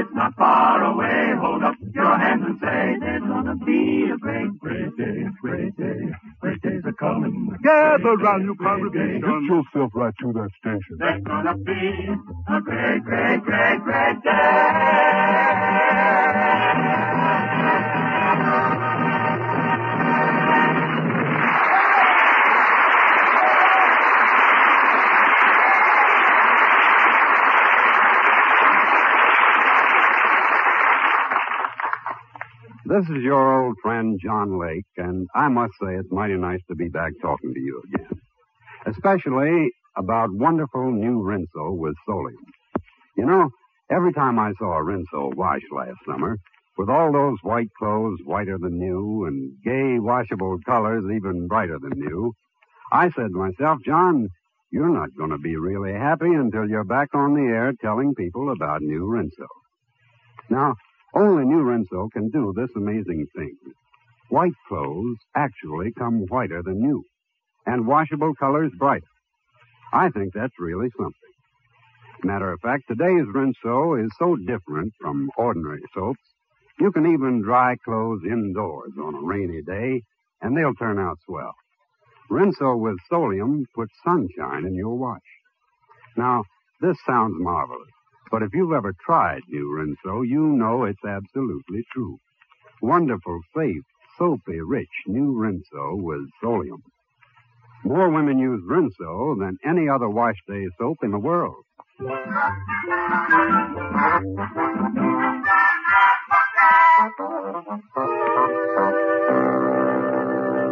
It's 0.00 0.10
not 0.14 0.34
far 0.36 0.84
away. 0.84 1.34
Hold 1.40 1.62
up 1.64 1.74
your 1.94 2.18
hands 2.18 2.42
and 2.46 2.58
say, 2.60 2.96
there's 3.00 3.22
gonna 3.22 3.56
be 3.66 4.10
a 4.12 4.16
great, 4.18 4.58
great 4.58 4.96
day, 4.96 5.24
great 5.42 5.76
day. 5.76 6.00
Great 6.40 6.62
days 6.62 6.82
are 6.84 6.92
coming. 6.94 7.50
Gather 7.62 8.16
round, 8.16 8.44
you 8.44 8.54
congregation. 8.56 9.20
Get 9.20 9.42
yourself 9.50 9.92
right 9.94 10.14
to 10.20 10.32
that 10.34 10.50
station. 10.60 10.96
There's 10.98 11.22
gonna 11.24 11.56
be 11.56 12.08
a 12.48 12.60
great, 12.62 13.04
great, 13.04 13.42
great, 13.44 13.82
great 13.84 14.22
day. 14.24 14.32
This 32.96 33.10
is 33.10 33.22
your 33.22 33.62
old 33.62 33.76
friend, 33.82 34.18
John 34.24 34.58
Lake, 34.58 34.86
and 34.96 35.28
I 35.34 35.48
must 35.48 35.74
say 35.82 35.96
it's 35.96 36.10
mighty 36.10 36.38
nice 36.38 36.60
to 36.68 36.74
be 36.74 36.88
back 36.88 37.12
talking 37.20 37.52
to 37.52 37.60
you 37.60 37.82
again. 37.92 38.20
Especially 38.86 39.68
about 39.98 40.32
wonderful 40.32 40.92
new 40.92 41.22
Rinso 41.22 41.76
with 41.76 41.94
Solium. 42.08 42.46
You 43.14 43.26
know, 43.26 43.50
every 43.90 44.14
time 44.14 44.38
I 44.38 44.52
saw 44.58 44.78
a 44.78 44.82
Rinso 44.82 45.34
wash 45.34 45.60
last 45.70 45.98
summer, 46.06 46.38
with 46.78 46.88
all 46.88 47.12
those 47.12 47.36
white 47.42 47.68
clothes 47.78 48.20
whiter 48.24 48.56
than 48.56 48.78
new 48.78 49.26
and 49.26 49.52
gay 49.62 49.98
washable 49.98 50.56
colors 50.64 51.04
even 51.14 51.48
brighter 51.48 51.78
than 51.78 51.98
new, 51.98 52.32
I 52.90 53.10
said 53.10 53.28
to 53.30 53.38
myself, 53.38 53.80
John, 53.84 54.26
you're 54.70 54.88
not 54.88 55.10
going 55.18 55.30
to 55.30 55.38
be 55.38 55.56
really 55.56 55.92
happy 55.92 56.32
until 56.32 56.66
you're 56.66 56.82
back 56.82 57.08
on 57.12 57.34
the 57.34 57.42
air 57.42 57.74
telling 57.78 58.14
people 58.14 58.50
about 58.50 58.80
new 58.80 59.06
Rinso. 59.06 59.48
Now, 60.48 60.76
only 61.16 61.44
new 61.46 61.62
Rinso 61.64 62.10
can 62.12 62.30
do 62.30 62.52
this 62.56 62.70
amazing 62.76 63.26
thing. 63.36 63.56
White 64.28 64.52
clothes 64.68 65.16
actually 65.36 65.92
come 65.98 66.26
whiter 66.28 66.62
than 66.62 66.80
new, 66.80 67.04
and 67.66 67.86
washable 67.86 68.34
colors 68.34 68.72
brighter. 68.78 69.06
I 69.92 70.10
think 70.10 70.34
that's 70.34 70.54
really 70.58 70.88
something. 70.96 71.14
Matter 72.24 72.52
of 72.52 72.60
fact, 72.60 72.84
today's 72.88 73.26
Rinso 73.34 74.04
is 74.04 74.10
so 74.18 74.36
different 74.36 74.92
from 75.00 75.30
ordinary 75.38 75.82
soaps, 75.94 76.20
you 76.78 76.92
can 76.92 77.06
even 77.06 77.42
dry 77.42 77.76
clothes 77.84 78.22
indoors 78.24 78.92
on 79.02 79.14
a 79.14 79.22
rainy 79.22 79.62
day, 79.62 80.02
and 80.42 80.56
they'll 80.56 80.74
turn 80.74 80.98
out 80.98 81.18
swell. 81.26 81.54
Rinso 82.30 82.76
with 82.78 82.96
Solium 83.10 83.64
puts 83.74 83.92
sunshine 84.04 84.66
in 84.66 84.74
your 84.74 84.98
wash. 84.98 85.20
Now, 86.16 86.44
this 86.80 86.96
sounds 87.06 87.34
marvelous, 87.38 87.88
but 88.30 88.42
if 88.42 88.50
you've 88.52 88.72
ever 88.72 88.92
tried 89.04 89.42
new 89.48 89.70
Rinso, 89.70 90.22
you 90.26 90.40
know 90.40 90.84
it's 90.84 91.04
absolutely 91.04 91.84
true. 91.92 92.18
Wonderful, 92.82 93.40
safe, 93.56 93.82
soapy, 94.18 94.60
rich 94.60 94.88
new 95.06 95.34
Rinso 95.34 95.96
with 95.96 96.28
Solium. 96.42 96.82
More 97.84 98.10
women 98.10 98.38
use 98.38 98.62
Rinso 98.68 99.38
than 99.38 99.58
any 99.64 99.88
other 99.88 100.08
wash 100.08 100.36
day 100.48 100.66
soap 100.78 100.98
in 101.02 101.12
the 101.12 101.18
world. 101.18 101.64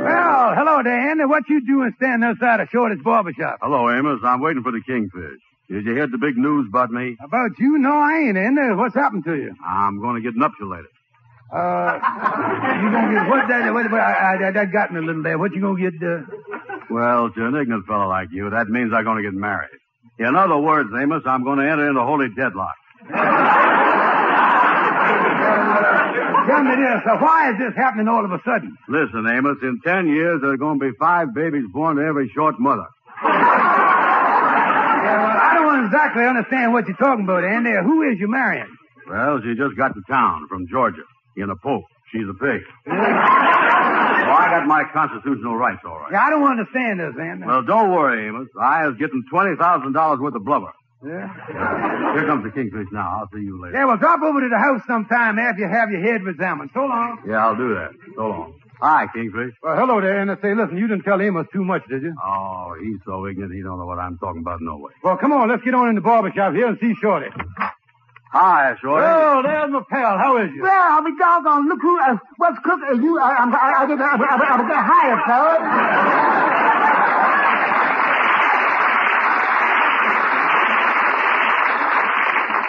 Well, 0.04 0.54
hello 0.54 0.82
Dan. 0.82 1.28
What 1.28 1.49
you 1.49 1.64
doing 1.64 1.92
standing 1.96 2.28
outside 2.28 2.61
of 2.61 2.68
Shorty's 2.68 3.02
barber 3.02 3.32
shop? 3.32 3.58
Hello, 3.62 3.90
Amos. 3.90 4.20
I'm 4.25 4.40
waiting 4.40 4.62
for 4.62 4.73
the 4.73 4.82
kingfish. 4.87 5.40
Did 5.68 5.85
you 5.87 5.94
hear 5.94 6.06
the 6.06 6.18
big 6.18 6.37
news 6.37 6.66
about 6.68 6.90
me? 6.90 7.16
About 7.23 7.59
you? 7.59 7.78
No, 7.78 7.92
I 7.92 8.26
ain't, 8.28 8.37
Andy. 8.37 8.75
What's 8.75 8.94
happened 8.94 9.25
to 9.25 9.35
you? 9.35 9.54
I'm 9.66 9.99
going 10.00 10.16
to 10.16 10.23
get 10.23 10.37
nuptialated. 10.37 10.90
Uh, 11.52 11.99
you 12.83 12.90
gonna 12.90 13.12
get 13.14 13.28
what? 13.30 13.47
That, 13.49 13.73
what, 13.73 13.90
what 13.90 14.00
I, 14.00 14.49
I, 14.49 14.50
that 14.50 14.73
got 14.73 14.92
me 14.92 14.99
a 14.99 15.02
little 15.02 15.23
there. 15.23 15.38
What 15.38 15.54
you 15.54 15.61
gonna 15.61 15.78
get? 15.78 15.94
Uh... 16.02 16.23
Well, 16.90 17.30
to 17.30 17.47
an 17.47 17.54
ignorant 17.54 17.87
fellow 17.87 18.09
like 18.09 18.28
you, 18.33 18.50
that 18.50 18.68
means 18.68 18.92
I'm 18.92 19.04
going 19.04 19.23
to 19.23 19.23
get 19.23 19.35
married. 19.35 19.71
In 20.18 20.35
other 20.37 20.59
words, 20.59 20.90
Amos, 20.94 21.23
I'm 21.26 21.44
going 21.44 21.59
to 21.59 21.71
enter 21.71 21.88
into 21.88 22.02
holy 22.02 22.28
deadlock. 22.35 22.75
Tell 23.09 23.16
me 26.62 26.76
this. 26.76 27.02
Uh, 27.06 27.16
why 27.18 27.50
is 27.52 27.59
this 27.59 27.75
happening 27.76 28.09
all 28.09 28.25
of 28.25 28.33
a 28.33 28.40
sudden? 28.44 28.76
Listen, 28.88 29.26
Amos, 29.26 29.59
in 29.62 29.80
ten 29.85 30.09
years, 30.09 30.40
there 30.42 30.50
are 30.52 30.56
going 30.56 30.78
to 30.78 30.90
be 30.90 30.97
five 30.99 31.35
babies 31.35 31.64
born 31.73 31.97
to 31.97 32.02
every 32.02 32.28
short 32.35 32.59
mother. 32.59 32.87
Yeah, 35.85 35.93
well, 35.93 36.03
I 36.03 36.09
don't 36.09 36.17
exactly 36.17 36.25
understand 36.25 36.73
what 36.73 36.87
you're 36.88 36.97
talking 36.97 37.25
about, 37.25 37.45
Andy. 37.45 37.71
Who 37.83 38.03
is 38.03 38.19
you 38.21 38.29
marrying? 38.29 38.71
Well, 39.09 39.41
she 39.43 39.55
just 39.55 39.76
got 39.76 39.95
to 39.95 40.03
town 40.09 40.47
from 40.49 40.67
Georgia 40.69 41.03
in 41.37 41.50
a 41.50 41.57
poke. 41.57 41.85
She's 42.12 42.29
a 42.29 42.35
pig. 42.35 42.62
well, 42.87 42.97
I 42.97 44.47
got 44.50 44.67
my 44.67 44.85
constitutional 44.93 45.57
rights, 45.57 45.83
all 45.85 45.99
right. 45.99 46.12
Yeah, 46.12 46.23
I 46.23 46.31
don't 46.31 46.47
understand 46.49 47.00
this, 47.00 47.14
Andy. 47.21 47.47
Well, 47.47 47.62
don't 47.62 47.91
worry, 47.93 48.29
Amos. 48.29 48.49
I 48.61 48.87
was 48.87 48.97
getting 48.97 49.23
$20,000 49.33 50.21
worth 50.21 50.35
of 50.35 50.45
blubber. 50.45 50.73
yeah? 51.05 51.29
Here 52.14 52.26
comes 52.26 52.45
the 52.45 52.50
kingfish 52.55 52.88
now. 52.93 53.19
I'll 53.21 53.29
see 53.35 53.43
you 53.45 53.61
later. 53.61 53.76
Yeah, 53.76 53.85
well, 53.87 53.97
drop 53.99 54.23
over 54.23 54.41
to 54.41 54.49
the 54.49 54.59
house 54.59 54.81
sometime 54.87 55.38
after 55.38 55.62
you 55.62 55.69
have 55.69 55.91
your 55.91 56.00
head 56.00 56.21
examined. 56.26 56.71
So 56.73 56.81
long. 56.87 57.19
Yeah, 57.29 57.45
I'll 57.47 57.57
do 57.57 57.75
that. 57.75 57.91
So 58.17 58.26
long. 58.29 58.55
Hi, 58.81 59.07
kingfish. 59.14 59.54
Well, 59.62 59.76
hello 59.76 60.00
there, 60.00 60.21
Andy. 60.21 60.35
Say, 60.43 60.54
listen, 60.54 60.76
you 60.76 60.88
didn't 60.88 61.04
tell 61.04 61.21
Amos 61.21 61.47
too 61.52 61.64
much, 61.64 61.83
did 61.88 62.02
you? 62.02 62.14
Oh, 62.23 62.75
he's 62.83 62.99
so 63.07 63.26
ignorant 63.26 63.54
he 63.54 63.62
don't 63.62 63.78
know 63.78 63.87
what 63.87 63.99
I'm 63.99 64.19
talking 64.19 64.40
about 64.43 64.61
no 64.61 64.76
way. 64.76 64.93
Well, 65.02 65.16
come 65.16 65.33
on, 65.33 65.49
let's 65.49 65.62
get 65.62 65.75
on 65.75 65.88
in 65.88 65.95
the 65.95 66.00
barber 66.00 66.33
shop 66.35 66.52
here 66.54 66.66
and 66.66 66.78
see 66.81 66.95
Shorty. 67.00 67.28
Hi, 68.33 68.75
Shorty. 68.83 69.07
Oh, 69.07 69.43
there's 69.43 69.71
my 69.71 69.81
pal. 69.88 70.19
How 70.19 70.37
is 70.43 70.50
you? 70.54 70.62
Well, 70.62 70.73
I'll 70.73 71.04
be 71.04 71.16
doggone. 71.16 71.69
Look 71.69 71.81
who, 71.81 72.00
uh, 72.00 72.16
what's 72.37 72.59
cooking? 72.64 73.02
You, 73.02 73.19
I, 73.21 73.37
I'm, 73.38 73.54
I, 73.54 73.59
I, 73.59 73.85
I, 73.85 73.87
I, 73.87 73.87
I, 73.87 74.54
I 74.54 74.69
get 74.69 74.85
hired, 74.85 75.21
fellas. 75.25 76.64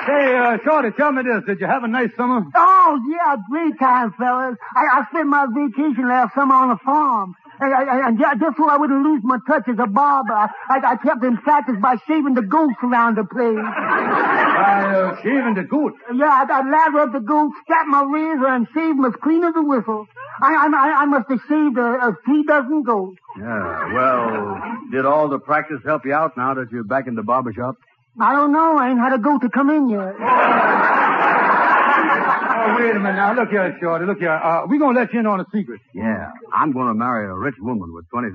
Say, 0.06 0.38
uh, 0.38 0.58
Shorty, 0.64 0.92
tell 0.96 1.12
me 1.12 1.24
this. 1.24 1.42
Did 1.48 1.60
you 1.60 1.66
have 1.66 1.84
a 1.84 1.88
nice 1.88 2.12
summer? 2.16 2.46
Oh, 2.54 2.75
yeah, 3.10 3.36
great 3.50 3.77
time, 3.80 4.13
fellas. 4.18 4.58
I, 4.75 4.84
I 5.00 5.06
spent 5.12 5.27
my 5.27 5.46
vacation 5.50 6.08
last 6.08 6.34
summer 6.36 6.56
on 6.56 6.70
a 6.72 6.77
farm. 6.77 7.36
And, 7.58 7.72
and, 7.72 8.20
and 8.20 8.39
just 8.42 8.58
so 8.58 8.68
I 8.70 8.75
wouldn't 8.75 9.01
lose 9.04 9.22
my 9.24 9.38
touch 9.48 9.63
as 9.70 9.80
a 9.80 9.88
barber, 9.88 10.34
I, 10.34 10.50
I, 10.70 10.98
kept 10.98 11.24
in 11.24 11.38
practice 11.38 11.77
by 11.82 11.96
shaving 12.06 12.34
the 12.34 12.42
goats 12.42 12.75
around 12.84 13.15
the 13.15 13.24
place. 13.24 13.63
I, 13.63 14.92
uh, 15.15 15.15
shaving 15.24 15.54
the 15.56 15.63
goat. 15.63 15.94
Yeah, 16.13 16.25
I, 16.27 16.44
I 16.51 16.62
lather 16.70 17.00
up 17.08 17.13
the 17.13 17.22
goat, 17.22 17.51
strap 17.63 17.88
my 17.88 18.04
razor, 18.04 18.48
and 18.48 18.68
shave 18.74 18.92
'em 19.00 19.06
as 19.06 19.13
clean 19.24 19.44
as 19.46 19.54
a 19.56 19.62
whistle. 19.63 20.06
I, 20.42 20.54
I, 20.54 20.68
I- 20.68 21.01
I 21.04 21.06
must 21.06 21.30
have 21.30 21.39
shaved 21.48 21.77
a, 21.77 22.08
a 22.08 22.15
three 22.25 22.44
dozen 22.44 22.84
goats. 22.84 23.18
Yeah, 23.39 23.94
well, 23.94 24.62
did 24.92 25.06
all 25.06 25.30
the 25.30 25.39
practice 25.39 25.80
help 25.86 26.06
you 26.06 26.13
out 26.13 26.36
now 26.36 26.56
that 26.56 26.72
you're 26.74 26.84
back 26.84 27.08
in 27.08 27.15
the 27.15 27.24
barber 27.24 27.54
shop? 27.54 27.75
I 28.20 28.34
don't 28.34 28.51
know. 28.51 28.77
I 28.77 28.89
ain't 28.89 29.00
had 29.00 29.13
a 29.13 29.18
goat 29.18 29.42
to 29.44 29.50
come 29.50 29.70
in 29.70 29.88
yet. 29.89 30.13
Oh, 32.68 32.76
wait 32.80 32.96
a 32.96 33.00
minute 33.00 33.16
now. 33.16 33.34
Look 33.36 33.50
here, 33.50 33.78
Shorty. 33.80 34.06
Look 34.06 34.20
here. 34.20 34.32
Uh, 34.32 34.66
we 34.68 34.80
gonna 34.80 34.98
let 35.00 35.14
you 35.14 35.20
in 35.20 35.26
on 35.28 35.40
a 35.40 35.46
secret. 35.54 35.82
Yeah, 35.94 36.32
I'm 36.54 36.72
going 36.72 36.88
to 36.88 36.94
marry 36.94 37.26
a 37.30 37.34
rich 37.34 37.56
woman 37.60 37.94
with 37.94 38.06
$20,000. 38.14 38.34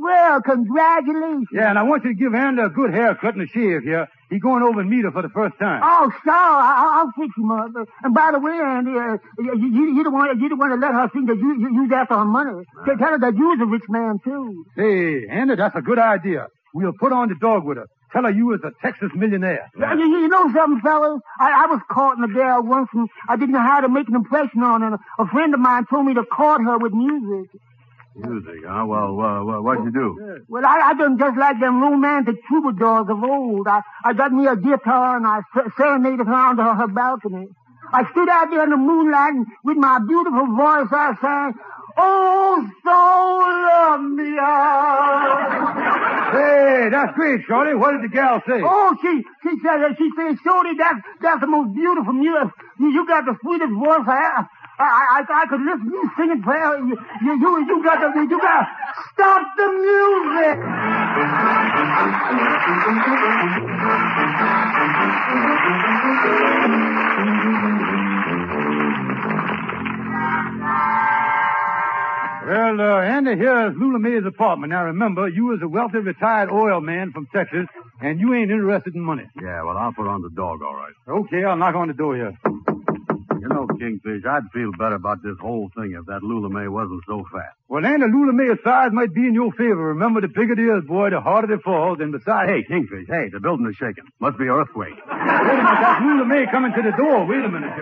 Well, 0.00 0.42
congratulations. 0.42 1.46
Yeah, 1.52 1.70
and 1.70 1.78
I 1.78 1.82
want 1.84 2.04
you 2.04 2.10
to 2.10 2.18
give 2.18 2.34
Andy 2.34 2.62
a 2.62 2.68
good 2.68 2.92
haircut 2.92 3.34
and 3.34 3.42
a 3.42 3.46
shave 3.46 3.82
here. 3.82 4.08
He 4.28 4.38
going 4.38 4.62
over 4.62 4.80
and 4.80 4.88
meet 4.90 5.04
her 5.04 5.10
for 5.10 5.22
the 5.22 5.28
first 5.28 5.58
time. 5.58 5.82
Oh, 5.84 6.10
sure. 6.22 6.32
I, 6.32 7.02
I'll 7.02 7.12
fix 7.18 7.34
him 7.36 7.50
up. 7.50 7.70
And 8.02 8.14
by 8.14 8.30
the 8.32 8.38
way, 8.38 8.52
Andy, 8.52 8.90
uh, 8.92 9.18
you, 9.38 9.70
you, 9.70 9.94
you 9.96 10.04
don't 10.04 10.12
want 10.12 10.40
you 10.40 10.48
don't 10.48 10.58
want 10.58 10.72
to 10.72 10.78
let 10.78 10.94
her 10.94 11.08
think 11.12 11.28
that 11.28 11.36
you, 11.36 11.58
you 11.58 11.68
you's 11.74 11.92
after 11.92 12.14
her 12.14 12.24
money. 12.24 12.64
Tell 12.84 12.96
tell 12.96 13.10
her 13.10 13.18
that 13.18 13.34
you's 13.36 13.60
a 13.60 13.66
rich 13.66 13.82
man 13.88 14.18
too. 14.24 14.64
Hey, 14.76 15.26
Andy, 15.28 15.56
that's 15.56 15.74
a 15.74 15.82
good 15.82 15.98
idea. 15.98 16.46
We'll 16.74 16.92
put 16.92 17.12
on 17.12 17.28
the 17.28 17.34
dog 17.40 17.64
with 17.64 17.78
her. 17.78 17.86
Tell 18.12 18.24
her 18.24 18.30
you 18.30 18.46
was 18.46 18.60
a 18.64 18.72
Texas 18.82 19.10
millionaire. 19.14 19.70
You, 19.98 20.06
you- 20.06 20.18
you 20.20 20.28
know 20.28 20.50
something, 20.52 20.80
fellas? 20.80 21.20
I, 21.38 21.64
I 21.64 21.66
was 21.66 21.80
caught 21.90 22.18
in 22.18 22.24
a 22.24 22.32
gal 22.34 22.62
once, 22.62 22.88
and 22.92 23.08
I 23.28 23.36
didn't 23.36 23.52
know 23.52 23.60
how 23.60 23.80
to 23.80 23.88
make 23.88 24.08
an 24.08 24.16
impression 24.16 24.62
on 24.62 24.82
her. 24.82 24.98
A 25.18 25.26
friend 25.28 25.54
of 25.54 25.60
mine 25.60 25.86
told 25.88 26.06
me 26.06 26.14
to 26.14 26.24
court 26.24 26.60
her 26.62 26.78
with 26.78 26.92
music. 26.92 27.50
Music, 28.16 28.60
huh? 28.66 28.84
Well, 28.86 29.20
uh, 29.20 29.44
well 29.44 29.62
what'd 29.62 29.84
you 29.84 29.92
do? 29.92 30.42
Well, 30.48 30.64
I, 30.66 30.90
I 30.90 30.94
done 30.94 31.16
just 31.18 31.38
like 31.38 31.60
them 31.60 31.80
romantic 31.80 32.36
troubadours 32.48 33.06
of 33.08 33.22
old. 33.22 33.68
I, 33.68 33.82
I 34.04 34.12
got 34.12 34.32
me 34.32 34.46
a 34.48 34.56
guitar 34.56 35.16
and 35.16 35.26
I 35.26 35.40
serenaded 35.76 36.26
her 36.26 36.34
onto 36.34 36.62
her 36.62 36.88
balcony. 36.88 37.46
I 37.92 38.08
stood 38.10 38.28
out 38.28 38.50
there 38.50 38.64
in 38.64 38.70
the 38.70 38.76
moonlight 38.76 39.34
and 39.34 39.46
with 39.64 39.76
my 39.76 39.98
beautiful 40.06 40.46
voice 40.56 40.88
I 40.92 41.14
sang, 41.20 41.54
Oh, 41.96 42.66
ah." 44.40 44.90
Hey, 46.32 46.88
that's 46.90 47.12
great, 47.14 47.40
Shorty. 47.46 47.74
What 47.74 47.92
did 47.92 48.02
the 48.04 48.14
gal 48.14 48.40
say? 48.46 48.62
Oh, 48.62 48.96
she, 49.02 49.24
she 49.42 49.58
said, 49.62 49.82
she 49.98 50.10
said, 50.16 50.38
Shorty, 50.44 50.74
that's, 50.78 51.00
that's 51.20 51.40
the 51.40 51.46
most 51.48 51.74
beautiful 51.74 52.12
music. 52.12 52.54
You, 52.78 53.06
got 53.06 53.24
the 53.26 53.36
sweetest 53.42 53.72
voice 53.72 54.06
I, 54.06 54.46
I, 54.78 55.20
I, 55.20 55.24
I 55.28 55.46
could 55.50 55.60
listen 55.60 55.90
to 55.90 55.92
you 55.92 56.10
singing 56.16 56.42
forever. 56.42 56.78
You, 56.78 56.96
you, 57.22 57.34
you, 57.40 57.66
you 57.66 57.82
got 57.84 58.00
the, 58.00 58.20
you 58.20 58.38
got, 58.40 58.68
stop 59.12 59.42
the 59.56 59.68
music. 59.74 60.58
Well, 72.80 72.96
uh, 72.96 73.00
Andy, 73.02 73.32
Andy, 73.32 73.44
here's 73.44 73.76
Lula 73.76 73.98
May's 73.98 74.24
apartment. 74.24 74.70
Now 74.72 74.84
remember, 74.84 75.28
you 75.28 75.44
was 75.52 75.60
a 75.62 75.68
wealthy 75.68 75.98
retired 75.98 76.48
oil 76.50 76.80
man 76.80 77.12
from 77.12 77.26
Texas, 77.26 77.66
and 78.00 78.18
you 78.18 78.32
ain't 78.32 78.50
interested 78.50 78.94
in 78.94 79.02
money. 79.02 79.24
Yeah, 79.36 79.62
well, 79.64 79.76
I'll 79.76 79.92
put 79.92 80.06
on 80.08 80.22
the 80.22 80.30
dog, 80.30 80.62
all 80.62 80.74
right. 80.74 80.94
Okay, 81.06 81.44
I'll 81.44 81.58
knock 81.58 81.74
on 81.74 81.88
the 81.88 81.92
door 81.94 82.16
here. 82.16 82.32
You 82.46 83.48
know, 83.52 83.66
Kingfish, 83.78 84.24
I'd 84.24 84.48
feel 84.54 84.72
better 84.78 84.94
about 84.94 85.22
this 85.22 85.36
whole 85.42 85.68
thing 85.76 85.92
if 85.92 86.06
that 86.06 86.22
Lula 86.22 86.48
May 86.48 86.68
wasn't 86.68 87.02
so 87.06 87.22
fat. 87.30 87.52
Well, 87.68 87.84
Andy, 87.84 88.06
Lula 88.06 88.32
May's 88.32 88.56
size 88.64 88.92
might 88.92 89.12
be 89.12 89.26
in 89.28 89.34
your 89.34 89.52
favor. 89.52 89.92
Remember, 89.92 90.22
the 90.22 90.28
bigger 90.28 90.54
it 90.54 90.78
is, 90.78 90.88
boy, 90.88 91.10
the 91.10 91.20
harder 91.20 91.52
it 91.52 91.60
falls. 91.62 91.98
And 92.00 92.12
besides, 92.12 92.48
Hey, 92.48 92.64
Kingfish, 92.64 93.08
hey, 93.10 93.28
the 93.30 93.40
building 93.40 93.66
is 93.68 93.76
shaking. 93.76 94.04
Must 94.20 94.38
be 94.38 94.44
earthquake. 94.48 94.96
wait 94.96 95.04
a 95.04 95.52
minute, 95.52 95.80
that's 95.84 96.00
Lula 96.00 96.24
May 96.24 96.46
coming 96.50 96.72
to 96.72 96.80
the 96.80 96.96
door. 96.96 97.26
Wait 97.26 97.44
a 97.44 97.48
minute. 97.50 97.76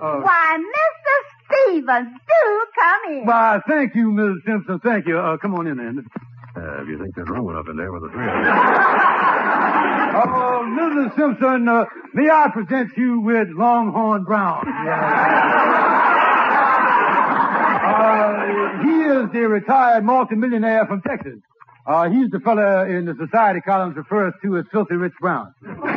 Uh, 0.00 0.18
Why, 0.24 0.56
Mr. 0.58 1.12
Stevens, 1.52 2.08
do 2.26 2.66
come 2.78 3.12
in. 3.14 3.26
why, 3.26 3.60
thank 3.68 3.94
you, 3.94 4.08
Mrs. 4.10 4.44
Simpson. 4.46 4.80
Thank 4.80 5.06
you. 5.06 5.18
Uh, 5.18 5.36
come 5.36 5.54
on 5.54 5.66
in, 5.66 5.78
Andy. 5.78 6.02
Uh, 6.56 6.82
if 6.82 6.88
you 6.88 6.98
think 6.98 7.14
there's 7.14 7.28
room 7.28 7.48
enough 7.50 7.66
in 7.68 7.76
there 7.76 7.90
with 7.92 8.02
the 8.02 8.08
three 8.10 8.26
of 8.26 8.32
us. 8.34 8.42
Oh, 10.14 10.64
Mrs. 10.68 11.16
Simpson, 11.16 11.68
uh, 11.68 11.84
may 12.14 12.28
I 12.30 12.48
present 12.52 12.90
you 12.96 13.20
with 13.20 13.48
Longhorn 13.56 14.24
Brown? 14.24 14.66
Uh, 17.82 18.82
he 18.82 18.90
is 19.02 19.30
the 19.32 19.40
retired 19.48 20.04
multimillionaire 20.04 20.86
from 20.86 21.02
Texas. 21.02 21.38
Uh, 21.86 22.08
he's 22.08 22.30
the 22.30 22.38
fella 22.40 22.86
in 22.86 23.04
the 23.04 23.14
society 23.18 23.60
columns 23.60 23.96
refers 23.96 24.32
to 24.42 24.56
as 24.56 24.64
Filthy 24.72 24.94
Rich 24.94 25.12
Brown. 25.20 25.52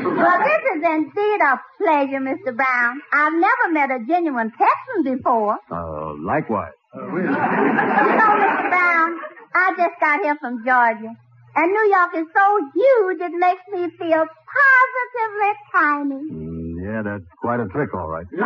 Well, 0.05 0.39
this 0.45 0.61
is 0.75 0.83
indeed 0.83 1.39
a 1.41 1.59
pleasure, 1.77 2.21
Mr. 2.21 2.55
Brown. 2.55 3.01
I've 3.11 3.33
never 3.33 3.71
met 3.71 3.89
a 3.89 3.99
genuine 4.07 4.51
Texan 4.51 5.15
before. 5.15 5.57
Uh, 5.71 6.13
likewise. 6.23 6.73
Uh, 6.93 7.07
wait 7.11 7.25
a. 7.25 7.27
You 7.27 8.13
know, 8.19 8.31
Mr. 8.37 8.69
Brown, 8.69 9.19
I 9.55 9.73
just 9.77 9.99
got 9.99 10.21
here 10.21 10.37
from 10.39 10.63
Georgia. 10.63 11.15
And 11.57 11.71
New 11.71 11.87
York 11.89 12.11
is 12.15 12.27
so 12.35 12.45
huge, 12.73 13.21
it 13.21 13.31
makes 13.33 13.61
me 13.71 13.89
feel 13.97 14.25
positively 14.55 15.53
tiny. 15.71 16.54
Yeah, 16.85 17.01
that's 17.01 17.25
quite 17.41 17.59
a 17.59 17.67
trick, 17.67 17.93
all 17.95 18.07
right. 18.07 18.27
Now, 18.31 18.45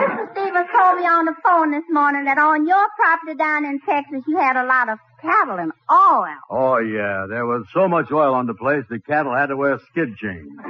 Mr. 0.00 0.32
Stevens 0.32 0.68
told 0.72 0.96
me 0.98 1.04
on 1.06 1.24
the 1.26 1.34
phone 1.44 1.70
this 1.70 1.84
morning 1.90 2.24
that 2.24 2.38
on 2.38 2.66
your 2.66 2.86
property 2.96 3.34
down 3.36 3.64
in 3.66 3.78
Texas, 3.80 4.22
you 4.26 4.38
had 4.38 4.56
a 4.56 4.64
lot 4.64 4.88
of 4.88 4.98
cattle 5.20 5.58
and 5.58 5.70
oil. 5.92 6.36
Oh, 6.48 6.78
yeah, 6.78 7.26
there 7.28 7.44
was 7.44 7.66
so 7.74 7.88
much 7.88 8.10
oil 8.10 8.32
on 8.34 8.46
the 8.46 8.54
place, 8.54 8.84
the 8.88 9.00
cattle 9.00 9.34
had 9.34 9.46
to 9.48 9.56
wear 9.56 9.78
skid 9.90 10.16
chains. 10.16 10.48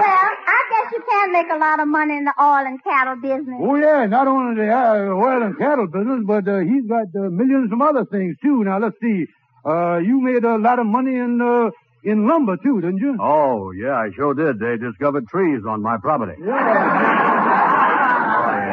Well, 0.00 0.30
I 0.48 0.60
guess 0.70 0.92
you 0.96 1.02
can 1.06 1.32
make 1.32 1.46
a 1.52 1.58
lot 1.58 1.78
of 1.80 1.86
money 1.88 2.16
in 2.16 2.24
the 2.24 2.32
oil 2.40 2.64
and 2.64 2.82
cattle 2.82 3.16
business. 3.16 3.58
Oh, 3.60 3.74
yeah, 3.76 4.06
not 4.06 4.26
only 4.26 4.56
the 4.64 4.70
uh, 4.72 5.12
oil 5.12 5.42
and 5.42 5.58
cattle 5.58 5.86
business, 5.86 6.22
but 6.26 6.48
uh, 6.48 6.60
he's 6.60 6.86
got 6.88 7.08
uh, 7.14 7.28
millions 7.28 7.68
from 7.68 7.82
other 7.82 8.06
things, 8.06 8.36
too. 8.42 8.64
Now, 8.64 8.78
let's 8.80 8.96
see. 9.02 9.26
Uh, 9.62 9.98
you 9.98 10.20
made 10.22 10.42
a 10.44 10.56
lot 10.56 10.78
of 10.78 10.86
money 10.86 11.16
in, 11.16 11.38
uh, 11.42 11.70
in 12.04 12.26
lumber, 12.26 12.56
too, 12.56 12.80
didn't 12.80 12.98
you? 12.98 13.16
Oh, 13.20 13.70
yeah, 13.72 13.94
I 13.96 14.10
sure 14.14 14.34
did. 14.34 14.58
They 14.58 14.76
discovered 14.76 15.28
trees 15.28 15.62
on 15.68 15.82
my 15.82 15.96
property. 15.98 16.40
Oh, 16.40 16.46
yeah, 16.46 16.56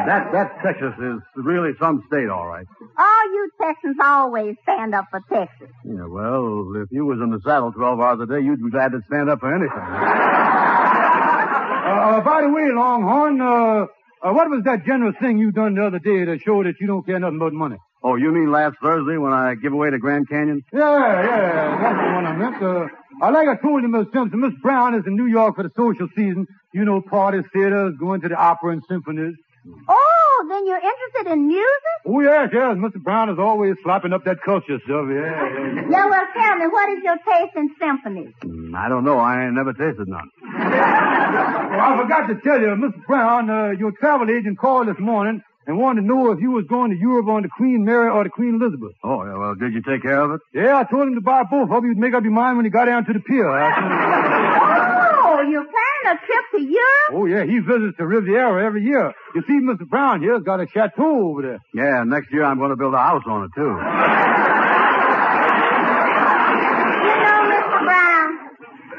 that, 0.06 0.32
that 0.32 0.60
Texas 0.62 0.94
is 0.98 1.20
really 1.36 1.72
some 1.80 2.02
state, 2.06 2.28
all 2.28 2.46
right. 2.46 2.66
All 2.98 3.32
you 3.32 3.50
Texans 3.60 3.96
always 4.02 4.56
stand 4.62 4.94
up 4.94 5.06
for 5.10 5.20
Texas. 5.28 5.68
Yeah, 5.84 6.06
well, 6.06 6.72
if 6.76 6.88
you 6.90 7.04
was 7.04 7.20
in 7.20 7.30
the 7.30 7.40
saddle 7.44 7.72
12 7.72 8.00
hours 8.00 8.20
a 8.20 8.26
day, 8.26 8.40
you'd 8.40 8.62
be 8.62 8.70
glad 8.70 8.92
to 8.92 9.00
stand 9.06 9.28
up 9.30 9.40
for 9.40 9.54
anything. 9.54 9.78
Uh, 9.78 11.90
uh, 11.90 12.20
by 12.20 12.42
the 12.42 12.48
way, 12.50 12.70
Longhorn, 12.72 13.40
uh, 13.40 13.86
uh, 14.22 14.32
what 14.32 14.48
was 14.50 14.62
that 14.64 14.84
generous 14.84 15.16
thing 15.20 15.38
you 15.38 15.50
done 15.52 15.74
the 15.74 15.86
other 15.86 15.98
day 15.98 16.24
to 16.24 16.38
show 16.38 16.62
that 16.62 16.74
you 16.80 16.86
don't 16.86 17.04
care 17.06 17.18
nothing 17.18 17.36
about 17.36 17.52
money? 17.52 17.76
Oh, 18.02 18.14
you 18.16 18.30
mean 18.30 18.50
last 18.52 18.76
Thursday 18.82 19.16
when 19.16 19.32
I 19.32 19.54
give 19.56 19.72
away 19.72 19.90
the 19.90 19.98
Grand 19.98 20.28
Canyon? 20.28 20.62
Yeah, 20.72 20.80
yeah, 20.80 21.78
that's 21.82 21.98
the 21.98 22.12
one 22.14 22.26
I 22.26 22.36
meant. 22.36 22.62
Uh, 22.62 22.86
uh, 23.22 23.30
like 23.32 23.48
I 23.48 23.56
told 23.60 23.82
you, 23.82 23.88
Miss 23.88 24.06
Simpson, 24.12 24.40
Miss 24.40 24.52
Brown 24.62 24.94
is 24.94 25.02
in 25.06 25.16
New 25.16 25.26
York 25.26 25.56
for 25.56 25.62
the 25.62 25.70
social 25.76 26.08
season. 26.16 26.46
You 26.72 26.84
know, 26.84 27.00
parties, 27.00 27.44
theaters, 27.52 27.94
going 27.98 28.20
to 28.22 28.28
the 28.28 28.36
opera 28.36 28.72
and 28.72 28.82
symphonies. 28.88 29.34
Oh, 29.88 30.46
then 30.48 30.66
you're 30.66 30.76
interested 30.80 31.32
in 31.32 31.46
music? 31.48 31.94
Oh, 32.06 32.20
yes, 32.20 32.48
yes. 32.52 32.76
Mr. 32.76 33.02
Brown 33.02 33.28
is 33.28 33.38
always 33.38 33.74
slapping 33.82 34.12
up 34.12 34.24
that 34.24 34.38
culture 34.44 34.78
stuff. 34.84 35.06
Yeah, 35.10 35.84
well, 36.08 36.26
tell 36.34 36.56
me, 36.56 36.66
what 36.68 36.88
is 36.90 36.98
your 37.02 37.16
taste 37.16 37.56
in 37.56 37.68
symphonies? 37.78 38.32
Mm, 38.44 38.74
I 38.74 38.88
don't 38.88 39.04
know. 39.04 39.18
I 39.18 39.44
ain't 39.44 39.54
never 39.54 39.72
tasted 39.72 40.08
none. 40.08 40.30
Well, 41.68 41.80
I 41.80 41.98
forgot 42.02 42.26
to 42.28 42.34
tell 42.42 42.58
you, 42.58 42.68
Mr. 42.68 43.06
Brown, 43.06 43.50
uh, 43.50 43.70
your 43.78 43.92
travel 43.92 44.28
agent 44.30 44.58
called 44.58 44.88
this 44.88 44.98
morning 44.98 45.42
and 45.68 45.78
wanted 45.78 46.00
to 46.00 46.06
know 46.06 46.32
if 46.32 46.40
you 46.40 46.50
was 46.50 46.64
going 46.66 46.90
to 46.90 46.96
Europe 46.96 47.28
on 47.28 47.42
the 47.42 47.48
Queen 47.56 47.84
Mary 47.84 48.08
or 48.10 48.24
the 48.24 48.30
Queen 48.30 48.54
Elizabeth. 48.60 48.92
Oh, 49.04 49.22
yeah, 49.24 49.36
well, 49.36 49.54
did 49.54 49.74
you 49.74 49.82
take 49.82 50.02
care 50.02 50.20
of 50.22 50.32
it? 50.32 50.40
Yeah, 50.52 50.78
I 50.78 50.84
told 50.84 51.06
him 51.08 51.14
to 51.14 51.20
buy 51.20 51.42
both. 51.44 51.68
Hope 51.68 51.84
you'd 51.84 51.98
make 51.98 52.14
up 52.14 52.24
your 52.24 52.32
mind 52.32 52.56
when 52.56 52.64
he 52.64 52.70
got 52.70 52.86
down 52.86 53.04
to 53.04 53.12
the 53.12 53.20
pier. 53.20 53.48
I- 53.48 55.04
Oh, 55.30 55.42
you're 55.42 55.62
planning 55.62 56.06
a 56.06 56.26
trip 56.26 56.44
to 56.56 56.60
Europe? 56.62 57.10
oh, 57.12 57.26
yeah, 57.26 57.44
he 57.44 57.58
visits 57.60 57.96
the 57.98 58.06
Riviera 58.06 58.64
every 58.64 58.82
year. 58.82 59.12
You 59.36 59.42
see, 59.46 59.60
Mr. 59.60 59.86
Brown 59.88 60.20
here's 60.22 60.42
got 60.42 60.58
a 60.58 60.66
chateau 60.66 61.28
over 61.28 61.42
there. 61.42 61.58
Yeah, 61.74 62.02
next 62.04 62.32
year 62.32 62.42
I'm 62.44 62.58
going 62.58 62.70
to 62.70 62.76
build 62.76 62.94
a 62.94 62.98
house 62.98 63.22
on 63.26 63.44
it, 63.44 63.50
too. 63.54 63.76
You 67.04 67.14
know, 67.22 67.40
Mr. 67.52 67.78
Brown, 67.84 68.30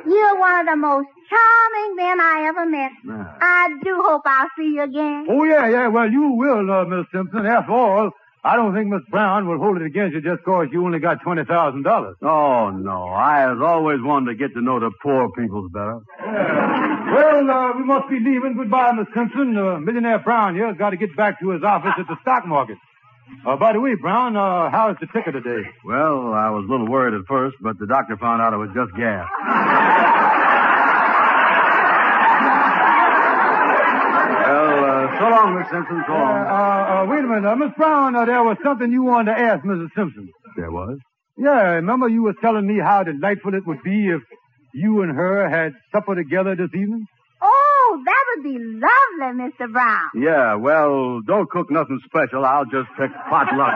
you're 0.10 0.40
one 0.40 0.60
of 0.62 0.66
the 0.66 0.76
most 0.76 1.08
charming 1.30 1.96
men 1.96 2.20
I 2.20 2.46
ever 2.50 2.66
met. 2.66 2.92
Yeah. 3.06 3.38
I 3.42 3.70
do 3.84 4.02
hope 4.06 4.22
I'll 4.26 4.50
see 4.58 4.74
you 4.76 4.84
again. 4.84 5.28
Oh, 5.30 5.44
yeah, 5.44 5.70
yeah, 5.70 5.88
well, 5.88 6.10
you 6.10 6.32
will, 6.34 6.72
uh, 6.72 6.86
Miss 6.86 7.06
Simpson. 7.14 7.46
After 7.46 7.72
all, 7.72 8.12
I 8.44 8.56
don't 8.56 8.74
think 8.74 8.88
Miss 8.88 9.02
Brown 9.12 9.48
will 9.48 9.58
hold 9.60 9.78
it 9.78 9.86
against 9.86 10.16
you 10.16 10.22
just 10.22 10.40
because 10.46 10.68
you 10.72 10.84
only 10.86 11.00
got 11.00 11.22
$20,000. 11.24 12.14
Oh, 12.22 12.70
no. 12.72 13.04
I 13.10 13.42
has 13.42 13.58
always 13.62 14.00
wanted 14.02 14.32
to 14.32 14.38
get 14.38 14.54
to 14.54 14.62
know 14.62 14.80
the 14.80 14.92
poor 15.04 15.30
peoples 15.32 15.70
better. 15.72 16.00
Well, 17.10 17.50
uh, 17.50 17.74
we 17.76 17.84
must 17.86 18.08
be 18.08 18.20
leaving. 18.20 18.56
Goodbye, 18.56 18.92
Miss 18.92 19.08
Simpson. 19.16 19.58
Uh, 19.58 19.80
Millionaire 19.80 20.20
Brown 20.20 20.54
here's 20.54 20.78
got 20.78 20.92
to 20.92 20.98
get 20.98 21.16
back 21.18 21.40
to 21.40 21.50
his 21.50 21.64
office 21.64 21.94
at 21.98 22.06
the 22.08 22.16
stock 22.22 22.46
market. 22.46 22.78
Uh, 23.46 23.56
by 23.56 23.74
the 23.74 23.80
way, 23.80 23.96
Brown, 23.96 24.36
uh, 24.36 24.70
how's 24.70 24.98
the 25.00 25.08
ticker 25.08 25.32
today? 25.32 25.68
Well, 25.86 26.34
I 26.34 26.50
was 26.50 26.66
a 26.68 26.72
little 26.72 26.88
worried 26.88 27.14
at 27.14 27.26
first, 27.28 27.56
but 27.62 27.80
the 27.80 27.88
doctor 27.88 28.18
found 28.18 28.42
out 28.42 28.54
it 28.54 28.58
was 28.58 28.70
just 28.76 28.92
gas. 28.98 29.28
well, 33.40 34.84
uh, 34.86 35.20
so 35.20 35.26
long, 35.30 35.56
Miss 35.60 35.70
Simpson. 35.72 36.04
So 36.08 36.14
Uh, 36.14 36.18
long. 36.18 36.46
uh, 36.48 37.02
uh, 37.04 37.06
wait 37.10 37.20
a 37.24 37.28
minute. 37.28 37.46
Uh, 37.46 37.56
Miss 37.56 37.72
Brown, 37.78 38.16
uh, 38.16 38.26
there 38.26 38.44
was 38.44 38.58
something 38.64 38.92
you 38.92 39.04
wanted 39.04 39.34
to 39.36 39.40
ask 39.40 39.64
Mrs. 39.64 39.90
Simpson. 39.96 40.30
there 40.58 40.72
was? 40.72 40.98
Yeah, 41.38 41.74
remember 41.80 42.08
you 42.10 42.24
were 42.24 42.34
telling 42.42 42.68
me 42.68 42.80
how 42.80 43.04
delightful 43.04 43.54
it 43.54 43.66
would 43.66 43.82
be 43.84 44.10
if 44.10 44.22
you 44.74 45.02
and 45.04 45.16
her 45.16 45.48
had 45.50 45.74
supper 45.94 46.16
together 46.16 46.56
this 46.56 46.70
evening? 46.74 47.06
Oh, 47.92 48.00
that 48.06 48.24
would 48.36 48.44
be 48.44 48.56
lovely, 48.60 49.42
Mr. 49.50 49.72
Brown. 49.72 50.10
Yeah, 50.14 50.54
well, 50.56 51.22
don't 51.22 51.50
cook 51.50 51.72
nothing 51.72 52.00
special. 52.06 52.46
I'll 52.46 52.66
just 52.66 52.88
pick 53.00 53.10
potluck. 53.28 53.74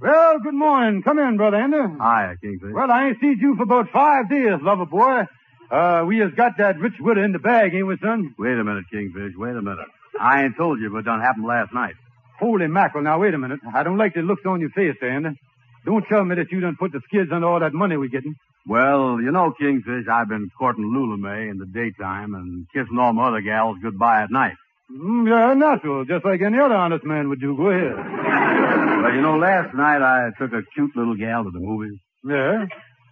Well, 0.00 0.38
good 0.42 0.54
morning. 0.54 1.02
Come 1.02 1.18
in, 1.18 1.36
Brother 1.36 1.58
Andy. 1.58 1.76
Hiya, 1.76 2.36
Kingfish. 2.40 2.72
Well, 2.72 2.90
I 2.90 3.08
ain't 3.08 3.20
seen 3.20 3.36
you 3.38 3.54
for 3.56 3.64
about 3.64 3.90
five 3.92 4.30
days, 4.30 4.58
lover 4.62 4.86
boy. 4.86 5.24
Uh, 5.70 6.04
we 6.06 6.18
has 6.20 6.30
got 6.34 6.56
that 6.56 6.78
rich 6.78 6.94
widow 6.98 7.22
in 7.22 7.32
the 7.32 7.38
bag, 7.38 7.74
ain't 7.74 7.86
we, 7.86 7.98
son? 8.02 8.34
Wait 8.38 8.58
a 8.58 8.64
minute, 8.64 8.86
Kingfish. 8.90 9.34
Wait 9.36 9.54
a 9.54 9.60
minute. 9.60 9.86
I 10.18 10.44
ain't 10.44 10.56
told 10.56 10.80
you, 10.80 10.88
but 10.90 10.98
it 11.00 11.04
done 11.04 11.20
happened 11.20 11.46
last 11.46 11.74
night. 11.74 11.96
Holy 12.40 12.66
mackerel. 12.66 13.04
Now, 13.04 13.20
wait 13.20 13.34
a 13.34 13.38
minute. 13.38 13.60
I 13.74 13.82
don't 13.82 13.98
like 13.98 14.14
the 14.14 14.22
looks 14.22 14.42
on 14.46 14.60
your 14.60 14.70
face, 14.70 14.96
Andy. 15.02 15.38
Don't 15.84 16.04
tell 16.08 16.24
me 16.24 16.34
that 16.36 16.50
you 16.50 16.60
done 16.60 16.76
put 16.78 16.92
the 16.92 17.00
skids 17.06 17.30
on 17.32 17.44
all 17.44 17.60
that 17.60 17.72
money 17.72 17.96
we're 17.96 18.08
getting. 18.08 18.34
Well, 18.66 19.20
you 19.20 19.30
know, 19.30 19.52
Kingfish, 19.58 20.06
I've 20.10 20.28
been 20.28 20.50
courting 20.58 20.84
Lula 20.84 21.16
May 21.16 21.48
in 21.48 21.58
the 21.58 21.66
daytime 21.66 22.34
and 22.34 22.66
kissing 22.74 22.98
all 22.98 23.12
my 23.12 23.28
other 23.28 23.40
gals 23.40 23.78
goodbye 23.82 24.22
at 24.22 24.30
night. 24.30 24.56
Mm, 24.90 25.28
yeah, 25.28 25.54
natural. 25.54 26.04
Just 26.04 26.24
like 26.24 26.42
any 26.42 26.58
other 26.58 26.74
honest 26.74 27.04
man 27.04 27.28
would 27.28 27.40
do. 27.40 27.56
Go 27.56 27.70
ahead. 27.70 27.96
well, 27.96 29.14
you 29.14 29.22
know, 29.22 29.36
last 29.38 29.74
night 29.74 30.02
I 30.02 30.30
took 30.38 30.52
a 30.52 30.62
cute 30.74 30.94
little 30.96 31.16
gal 31.16 31.44
to 31.44 31.50
the 31.50 31.60
movies. 31.60 31.98
Yeah? 32.24 32.66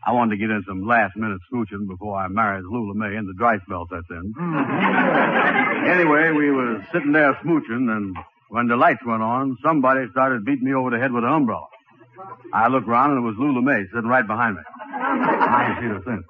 I 0.07 0.13
wanted 0.13 0.37
to 0.37 0.39
get 0.39 0.51
in 0.51 0.63
some 0.67 0.87
last 0.87 1.17
minute 1.17 1.41
smooching 1.53 1.87
before 1.89 2.17
I 2.17 2.29
married 2.29 2.65
Lula 2.65 2.95
May 2.95 3.17
and 3.17 3.29
the 3.29 3.35
dry 3.37 3.59
spell 3.61 3.87
sets 3.91 4.07
in. 4.11 4.33
Anyway, 5.89 6.33
we 6.33 6.51
was 6.51 6.83
sitting 6.93 7.13
there 7.13 7.35
smooching 7.45 7.91
and 7.91 8.17
when 8.49 8.69
the 8.69 8.77
lights 8.77 9.01
went 9.05 9.23
on, 9.23 9.57
somebody 9.65 10.07
started 10.11 10.45
beating 10.45 10.65
me 10.65 10.75
over 10.75 10.91
the 10.91 10.99
head 10.99 11.13
with 11.13 11.25
an 11.25 11.31
umbrella. 11.31 11.67
I 12.53 12.69
looked 12.69 12.89
around 12.89 13.13
and 13.13 13.19
it 13.19 13.27
was 13.27 13.37
Lula 13.39 13.63
May 13.63 13.85
sitting 13.93 14.09
right 14.09 14.27
behind 14.27 14.57
me. 14.57 14.63
I 14.93 15.71
ain't 15.71 15.79
seen 15.81 15.91
her 15.91 16.03
since. 16.05 16.25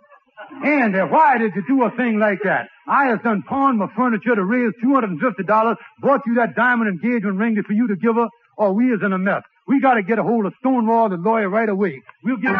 Andy, 0.65 0.99
why 0.99 1.39
did 1.39 1.55
you 1.55 1.63
do 1.67 1.85
a 1.85 1.91
thing 1.97 2.19
like 2.19 2.41
that? 2.45 2.69
I 2.87 3.07
have 3.07 3.23
done 3.23 3.43
pawned 3.43 3.79
my 3.79 3.87
furniture 3.95 4.35
to 4.35 4.45
raise 4.45 4.73
$250, 4.83 5.77
bought 6.01 6.21
you 6.27 6.35
that 6.37 6.57
diamond 6.57 6.89
engagement 6.89 7.39
ring 7.39 7.63
for 7.67 7.73
you 7.73 7.87
to 7.89 7.97
give 7.97 8.17
her, 8.17 8.29
or 8.57 8.73
we 8.73 8.93
is 8.93 9.01
in 9.05 9.13
a 9.13 9.19
mess. 9.19 9.43
We 9.67 9.81
gotta 9.81 10.03
get 10.03 10.19
a 10.19 10.23
hold 10.23 10.47
of 10.47 10.55
Stonewall, 10.61 11.11
the 11.11 11.17
lawyer, 11.17 11.49
right 11.49 11.69
away. 11.69 12.03
We'll 12.25 12.39
get... 12.39 12.55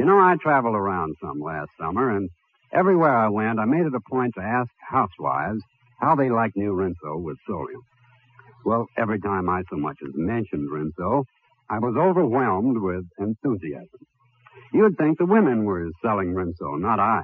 You 0.00 0.06
know, 0.06 0.18
I 0.18 0.34
traveled 0.40 0.76
around 0.76 1.14
some 1.20 1.40
last 1.40 1.68
summer, 1.78 2.16
and 2.16 2.30
everywhere 2.72 3.14
I 3.14 3.28
went, 3.28 3.58
I 3.58 3.66
made 3.66 3.84
it 3.84 3.94
a 3.94 4.00
point 4.10 4.32
to 4.34 4.40
ask 4.40 4.70
housewives 4.88 5.60
how 6.00 6.14
they 6.14 6.30
like 6.30 6.52
new 6.56 6.72
Rinso 6.72 7.22
with 7.22 7.36
Solium. 7.46 7.82
Well, 8.64 8.86
every 8.96 9.20
time 9.20 9.50
I 9.50 9.60
so 9.68 9.76
much 9.76 9.98
as 10.02 10.12
mentioned 10.14 10.70
Rinso, 10.70 11.24
I 11.68 11.80
was 11.80 11.96
overwhelmed 11.98 12.80
with 12.80 13.04
enthusiasm. 13.18 14.00
You'd 14.72 14.96
think 14.96 15.18
the 15.18 15.26
women 15.26 15.66
were 15.66 15.90
selling 16.02 16.32
Rinso, 16.32 16.80
not 16.80 16.98
I. 16.98 17.20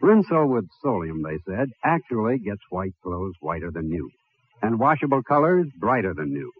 Rinso 0.00 0.46
with 0.46 0.66
Solium, 0.84 1.24
they 1.24 1.38
said, 1.44 1.70
actually 1.84 2.38
gets 2.38 2.62
white 2.70 2.94
clothes 3.02 3.34
whiter 3.40 3.72
than 3.72 3.88
new, 3.88 4.08
and 4.62 4.78
washable 4.78 5.24
colors 5.24 5.66
brighter 5.80 6.14
than 6.14 6.32
new. 6.32 6.52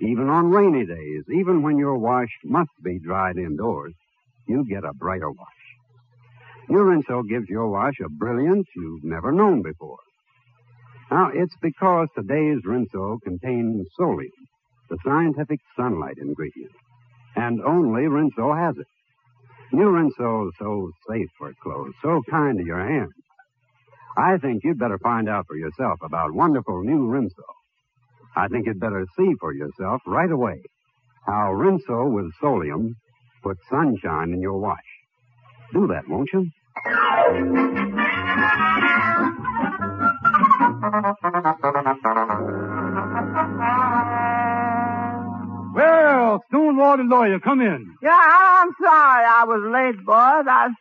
Even 0.00 0.28
on 0.28 0.50
rainy 0.50 0.84
days, 0.84 1.22
even 1.32 1.62
when 1.62 1.78
your 1.78 1.96
wash 1.96 2.30
must 2.42 2.70
be 2.82 2.98
dried 2.98 3.36
indoors, 3.36 3.94
you 4.46 4.64
get 4.68 4.84
a 4.84 4.92
brighter 4.94 5.30
wash. 5.30 5.62
New 6.68 6.78
Rinso 6.78 7.22
gives 7.28 7.48
your 7.48 7.68
wash 7.68 7.94
a 8.04 8.08
brilliance 8.08 8.66
you've 8.76 9.04
never 9.04 9.32
known 9.32 9.62
before. 9.62 9.98
Now, 11.10 11.30
it's 11.34 11.54
because 11.60 12.08
today's 12.14 12.60
Rinso 12.66 13.18
contains 13.22 13.86
Solium, 14.00 14.30
the 14.88 14.96
scientific 15.04 15.60
sunlight 15.76 16.16
ingredient. 16.18 16.72
And 17.36 17.60
only 17.62 18.02
Rinso 18.02 18.56
has 18.56 18.76
it. 18.78 18.86
New 19.72 19.90
Rinso 19.90 20.48
is 20.48 20.54
so 20.58 20.90
safe 21.08 21.28
for 21.38 21.52
clothes, 21.62 21.94
so 22.02 22.22
kind 22.30 22.58
to 22.58 22.64
your 22.64 22.86
hands. 22.86 23.12
I 24.16 24.36
think 24.38 24.62
you'd 24.64 24.78
better 24.78 24.98
find 24.98 25.28
out 25.28 25.46
for 25.48 25.56
yourself 25.56 25.98
about 26.02 26.34
wonderful 26.34 26.82
new 26.82 27.06
Rinso. 27.08 27.44
I 28.36 28.48
think 28.48 28.66
you'd 28.66 28.80
better 28.80 29.06
see 29.18 29.32
for 29.40 29.52
yourself 29.54 30.00
right 30.06 30.30
away 30.30 30.60
how 31.26 31.52
Rinso 31.52 32.10
with 32.12 32.32
Solium 32.42 32.94
puts 33.42 33.60
sunshine 33.70 34.32
in 34.32 34.40
your 34.40 34.58
wash. 34.58 34.78
Do 35.72 35.86
that, 35.88 36.08
won't 36.08 36.28
you? 36.32 36.50
Well, 45.74 46.42
Stonewall 46.48 46.98
lawyer, 47.06 47.40
come 47.40 47.60
in. 47.60 47.94
Yeah, 48.02 48.10
I'm 48.12 48.70
sorry 48.80 49.24
I 49.24 49.44
was 49.46 49.62
late, 49.72 50.04
boys. 50.04 50.46
I've 50.48 50.72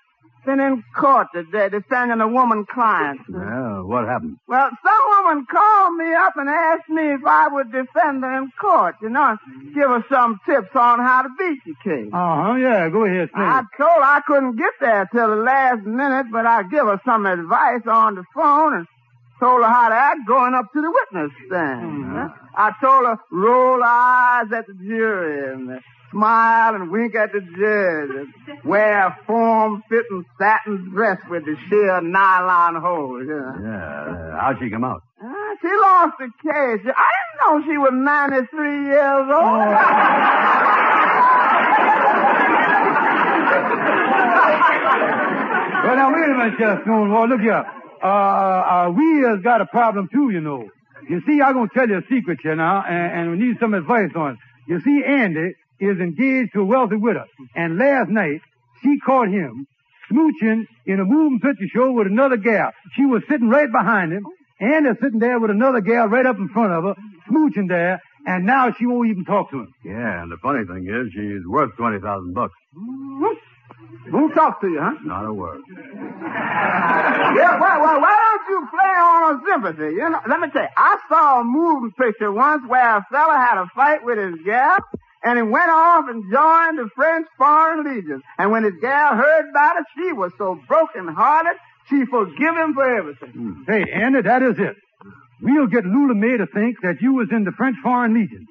been 0.46 0.60
in 0.60 0.84
court 0.98 1.28
today 1.34 1.70
defending 1.70 2.20
a 2.22 2.28
woman 2.28 2.66
client. 2.72 3.22
Well, 3.30 3.86
what 3.86 4.08
happened? 4.08 4.38
Well, 4.48 4.70
some 4.84 5.24
woman 5.24 5.46
called 5.50 5.96
me 5.96 6.14
up 6.14 6.34
and 6.38 6.50
asked 6.50 6.90
me 6.90 7.14
if 7.14 7.22
I 7.26 7.48
would 7.50 7.72
defend 7.72 8.24
her 8.24 8.38
in 8.38 8.50
court, 8.60 8.96
you 9.02 9.10
know, 9.10 9.38
give 9.76 9.90
her 9.90 10.04
some 10.12 10.40
tips 10.46 10.70
on 10.76 11.00
how 11.00 11.22
to 11.24 11.30
beat 11.38 11.60
the 11.66 11.76
case. 11.84 12.10
Uh-huh, 12.14 12.56
yeah, 12.56 12.90
go 12.90 13.06
ahead, 13.06 13.30
say 13.30 13.42
I 13.42 13.64
told 13.78 13.90
her 13.98 14.04
I 14.04 14.22
couldn't 14.26 14.56
get 14.58 14.74
there 14.80 15.08
till 15.14 15.30
the 15.30 15.36
last 15.36 15.86
minute, 15.86 16.28
but 16.32 16.46
I 16.46 16.64
give 16.64 16.86
her 16.86 17.00
some 17.06 17.26
advice 17.26 17.86
on 17.88 18.16
the 18.16 18.24
phone 18.34 18.74
and 18.78 18.88
told 19.40 19.62
her 19.64 19.70
how 19.70 19.90
to 19.90 19.96
act 19.96 20.20
going 20.28 20.54
up 20.54 20.66
to 20.74 20.82
the 20.82 20.92
witness 20.92 21.32
stand. 21.48 22.06
huh? 22.14 22.30
I 22.56 22.72
told 22.82 23.06
her 23.06 23.18
roll 23.32 23.82
eyes 23.84 24.52
at 24.56 24.68
the 24.68 24.74
jury 24.74 25.54
and 25.54 25.80
smile 26.12 26.76
and 26.76 26.92
wink 26.92 27.16
at 27.16 27.32
the 27.32 27.42
judge 27.42 28.28
and 28.48 28.64
wear 28.64 29.08
a 29.08 29.18
form-fitting 29.26 30.26
satin 30.38 30.90
dress 30.92 31.18
with 31.30 31.46
the 31.46 31.56
sheer 31.70 32.02
nylon 32.02 32.76
hose. 32.82 33.26
You 33.28 33.40
know. 33.40 33.56
Yeah, 33.64 34.36
uh, 34.36 34.42
how'd 34.42 34.60
she 34.60 34.70
come 34.70 34.84
out? 34.84 35.04
Uh, 35.22 35.56
she 35.62 35.68
lost 35.68 36.18
the 36.20 36.28
case. 36.44 36.86
I 36.86 37.10
didn't 37.16 37.40
know 37.42 37.62
she 37.66 37.78
was 37.78 37.94
93 37.94 38.86
years 38.86 39.28
old. 39.34 39.78
Well, 45.84 45.96
now, 45.96 46.14
wait 46.14 46.30
a 46.30 46.38
minute, 46.38 46.54
Sheriff 46.60 46.82
Stonewall. 46.84 47.28
Look 47.28 47.42
here. 47.42 47.66
Uh, 48.04 48.08
uh, 48.08 48.94
we 48.96 49.24
has 49.28 49.42
got 49.42 49.62
a 49.62 49.66
problem, 49.66 50.10
too, 50.14 50.30
you 50.30 50.40
know. 50.40 50.70
You 51.10 51.22
see, 51.26 51.42
I'm 51.42 51.54
going 51.54 51.70
to 51.70 51.74
tell 51.74 51.90
you 51.90 51.98
a 51.98 52.04
secret 52.08 52.40
here 52.44 52.56
now, 52.56 52.84
and, 52.88 53.20
and 53.20 53.32
we 53.32 53.48
need 53.48 53.58
some 53.60 53.74
advice 53.74 54.12
on 54.16 54.34
it. 54.34 54.38
You 54.68 54.80
see, 54.82 55.04
Andy 55.04 55.56
is 55.82 56.00
engaged 56.00 56.54
to 56.54 56.62
a 56.62 56.66
wealthy 56.66 56.96
widow, 56.96 57.26
and 57.56 57.78
last 57.78 58.10
night, 58.10 58.40
she 58.84 58.98
caught 59.06 59.28
him 59.28 59.68
smooching 60.10 60.66
in 60.86 61.00
a 61.00 61.06
moving 61.06 61.40
picture 61.40 61.68
show 61.74 61.92
with 61.92 62.08
another 62.08 62.38
gal. 62.38 62.72
She 62.96 63.06
was 63.06 63.24
sitting 63.30 63.50
right 63.50 63.72
behind 63.72 64.14
him, 64.14 64.26
Andy 64.60 64.90
sitting 65.02 65.20
there 65.20 65.40
with 65.40 65.50
another 65.52 65.82
gal 65.82 66.08
right 66.08 66.26
up 66.26 66.38
in 66.38 66.50
front 66.50 66.72
of 66.72 66.84
her, 66.84 66.96
smooching 67.30 67.68
there, 67.68 68.00
and 68.28 68.46
now 68.46 68.72
she 68.78 68.86
won't 68.86 69.10
even 69.10 69.26
talk 69.26 69.50
to 69.52 69.60
him. 69.62 69.74
Yeah, 69.84 70.22
and 70.22 70.32
the 70.32 70.38
funny 70.38 70.64
thing 70.66 70.86
is, 70.88 71.12
she's 71.14 71.46
worth 71.48 71.76
20000 71.78 72.34
bucks. 72.34 72.54
Who 74.10 74.34
talked 74.34 74.62
to 74.62 74.68
you, 74.68 74.80
huh? 74.82 74.94
Not 75.04 75.26
a 75.26 75.34
word. 75.34 75.62
Yeah, 77.32 77.60
well, 77.60 77.82
well, 77.82 78.02
why 78.02 78.12
don't 78.12 78.50
you 78.50 78.68
play 78.70 78.94
on 79.00 79.22
her 79.24 79.42
sympathy? 79.48 79.96
You 79.96 80.10
know, 80.10 80.20
let 80.28 80.40
me 80.42 80.50
tell 80.52 80.64
you, 80.64 80.68
I 80.76 80.98
saw 81.08 81.42
a 81.42 81.44
moving 81.44 81.92
picture 81.92 82.32
once 82.32 82.64
where 82.68 82.98
a 82.98 83.06
fella 83.10 83.38
had 83.38 83.58
a 83.62 83.68
fight 83.74 84.04
with 84.04 84.18
his 84.18 84.36
gal, 84.46 84.78
and 85.24 85.38
he 85.38 85.44
went 85.44 85.70
off 85.70 86.06
and 86.10 86.24
joined 86.32 86.78
the 86.78 86.90
French 86.96 87.28
Foreign 87.38 87.84
Legion. 87.84 88.22
And 88.38 88.52
when 88.52 88.64
his 88.64 88.74
gal 88.82 89.16
heard 89.16 89.50
about 89.50 89.78
it, 89.78 89.86
she 89.96 90.14
was 90.14 90.32
so 90.38 90.60
broken-hearted, 90.68 91.54
she 91.90 92.06
forgive 92.06 92.56
him 92.56 92.74
for 92.74 92.98
everything. 92.98 93.30
Hmm. 93.30 93.64
Hey, 93.68 93.86
Andy, 93.92 94.22
that 94.22 94.42
is 94.44 94.56
it. 94.58 94.76
We'll 95.42 95.68
get 95.68 95.86
Lula 95.86 96.14
May 96.14 96.38
to 96.38 96.46
think 96.46 96.82
that 96.82 97.02
you 97.02 97.14
was 97.14 97.30
in 97.32 97.44
the 97.44 97.52
French 97.52 97.76
Foreign 97.84 98.14
Legion. 98.14 98.48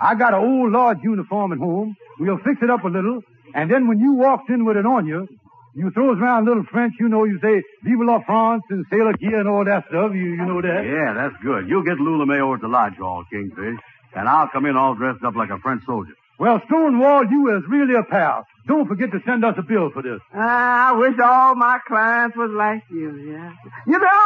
I 0.00 0.14
got 0.14 0.32
an 0.32 0.40
old 0.40 0.72
lodge 0.72 0.98
uniform 1.02 1.52
at 1.52 1.58
home. 1.58 1.96
We'll 2.18 2.38
fix 2.38 2.62
it 2.62 2.70
up 2.70 2.84
a 2.84 2.88
little, 2.88 3.20
and 3.54 3.70
then 3.70 3.88
when 3.88 3.98
you 3.98 4.14
walked 4.14 4.48
in 4.48 4.64
with 4.64 4.76
it 4.76 4.86
on 4.86 5.06
you, 5.06 5.28
you 5.74 5.90
throws 5.92 6.18
around 6.18 6.46
a 6.46 6.50
little 6.50 6.64
French, 6.64 6.94
you 6.98 7.08
know, 7.08 7.24
you 7.24 7.38
say, 7.40 7.62
Vive 7.84 8.00
la 8.00 8.20
France 8.24 8.64
and 8.70 8.84
Sailor 8.90 9.12
Gear 9.12 9.38
and 9.40 9.48
all 9.48 9.64
that 9.64 9.84
stuff. 9.88 10.12
You, 10.12 10.34
you 10.34 10.44
know 10.44 10.60
that? 10.60 10.82
Yeah, 10.84 11.14
that's 11.14 11.42
good. 11.42 11.68
You 11.68 11.84
get 11.84 11.98
Lula 11.98 12.26
May 12.26 12.40
over 12.40 12.54
at 12.56 12.60
the 12.60 12.68
lodge 12.68 12.96
hall, 12.96 13.24
Kingfish, 13.30 13.78
and 14.14 14.28
I'll 14.28 14.48
come 14.48 14.66
in 14.66 14.76
all 14.76 14.94
dressed 14.94 15.24
up 15.24 15.34
like 15.34 15.50
a 15.50 15.58
French 15.58 15.84
soldier. 15.86 16.14
Well, 16.38 16.60
Stonewall, 16.66 17.26
you 17.30 17.56
is 17.58 17.64
really 17.68 17.94
a 17.94 18.02
pal. 18.02 18.46
Don't 18.66 18.88
forget 18.88 19.10
to 19.12 19.20
send 19.26 19.44
us 19.44 19.54
a 19.58 19.62
bill 19.62 19.90
for 19.90 20.02
this. 20.02 20.20
Ah, 20.34 20.88
I 20.88 20.92
wish 20.92 21.14
all 21.22 21.54
my 21.54 21.78
clients 21.86 22.36
was 22.36 22.50
like 22.50 22.82
you, 22.90 23.14
yeah. 23.16 23.52
You 23.86 23.98
know, 23.98 24.22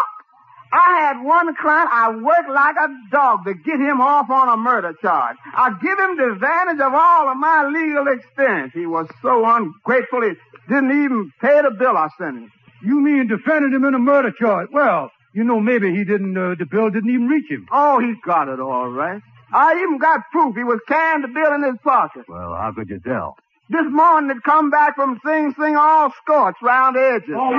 I 0.73 1.01
had 1.07 1.25
one 1.25 1.55
client 1.57 1.89
I 1.93 2.11
worked 2.11 2.51
like 2.51 2.77
a 2.77 2.89
dog 3.11 3.45
to 3.47 3.55
get 3.55 3.81
him 3.81 4.01
off 4.01 4.31
on 4.31 4.49
a 4.49 4.57
murder 4.57 4.93
charge. 5.01 5.37
I 5.55 5.71
give 5.71 5.99
him 5.99 6.17
the 6.17 6.33
advantage 6.35 6.81
of 6.81 6.93
all 6.95 7.29
of 7.29 7.37
my 7.37 7.69
legal 7.69 8.07
experience. 8.09 8.73
He 8.75 8.87
was 8.87 9.09
so 9.23 9.45
ungrateful 9.45 10.23
he 10.23 10.35
didn't 10.69 11.05
even 11.05 11.33
pay 11.41 11.63
the 11.63 11.71
bill 11.71 11.97
I 11.97 12.09
sent 12.19 12.37
him. 12.39 12.53
You 12.83 13.01
mean 13.01 13.29
defended 13.29 13.73
him 13.73 13.85
in 13.85 13.95
a 13.95 13.99
murder 13.99 14.33
charge? 14.33 14.69
Well, 14.73 15.11
you 15.33 15.45
know, 15.45 15.61
maybe 15.61 15.91
he 15.95 16.05
didn't, 16.05 16.37
uh, 16.37 16.55
the 16.59 16.67
bill 16.67 16.91
didn't 16.91 17.11
even 17.11 17.29
reach 17.29 17.51
him. 17.51 17.67
Oh, 17.73 17.99
he 17.99 18.15
got 18.25 18.49
it 18.49 18.61
all 18.61 18.89
right. 18.89 19.23
I 19.53 19.83
even 19.83 19.99
got 19.99 20.21
proof 20.33 20.57
he 20.57 20.65
was 20.65 20.81
carrying 20.89 21.23
the 21.23 21.29
bill 21.29 21.55
in 21.55 21.63
his 21.63 21.81
pocket. 21.83 22.25
Well, 22.29 22.55
how 22.55 22.73
could 22.75 22.89
you 22.89 23.01
tell? 23.01 23.37
This 23.69 23.87
morning 23.89 24.31
it 24.37 24.43
come 24.45 24.71
back 24.71 24.95
from 24.95 25.21
Sing 25.25 25.55
Sing 25.59 25.77
all 25.77 26.13
scorched 26.23 26.61
round 26.63 26.97
the 26.97 27.01
edges. 27.01 27.35
Oh, 27.35 27.51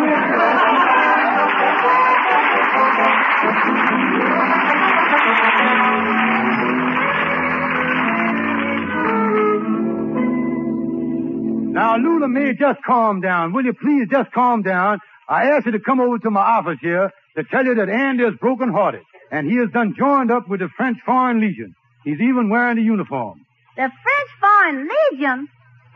now, 11.73 11.97
Lula 11.97 12.27
May, 12.27 12.53
just 12.53 12.83
calm 12.85 13.21
down. 13.21 13.51
Will 13.53 13.65
you 13.65 13.73
please 13.73 14.07
just 14.11 14.31
calm 14.31 14.61
down? 14.61 14.99
I 15.27 15.47
asked 15.51 15.65
you 15.65 15.71
to 15.71 15.79
come 15.79 15.99
over 15.99 16.19
to 16.19 16.29
my 16.29 16.41
office 16.41 16.77
here 16.81 17.11
to 17.35 17.43
tell 17.45 17.65
you 17.65 17.73
that 17.75 17.89
Andy 17.89 18.23
is 18.23 18.35
broken-hearted, 18.39 19.01
and 19.31 19.47
he 19.49 19.57
has 19.57 19.69
done 19.71 19.95
joined 19.97 20.31
up 20.31 20.47
with 20.49 20.59
the 20.59 20.69
French 20.75 20.97
Foreign 21.05 21.39
Legion. 21.41 21.73
He's 22.03 22.19
even 22.21 22.49
wearing 22.49 22.77
the 22.77 22.83
uniform. 22.83 23.41
The 23.75 23.89
French 23.89 24.29
Foreign 24.39 24.87
Legion? 25.11 25.47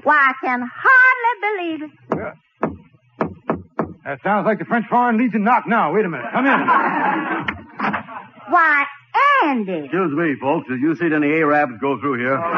Why, 0.03 0.31
I 0.31 0.33
can 0.43 0.69
hardly 0.73 1.39
believe 1.47 1.83
it. 1.83 1.91
Yeah. 2.15 2.33
That 4.05 4.19
sounds 4.23 4.45
like 4.45 4.59
the 4.59 4.65
French 4.65 4.87
Foreign 4.89 5.17
Legion 5.17 5.43
knock 5.43 5.67
now. 5.67 5.93
Wait 5.93 6.05
a 6.05 6.09
minute. 6.09 6.25
Come 6.31 6.45
in. 6.45 6.51
Why, 8.49 8.85
Andy. 9.43 9.85
Excuse 9.85 10.11
me, 10.11 10.35
folks. 10.41 10.67
Did 10.67 10.79
you 10.81 10.95
see 10.95 11.05
any 11.13 11.27
Arabs 11.27 11.73
go 11.79 11.99
through 11.99 12.17
here? 12.19 12.35
Andy. 12.35 12.49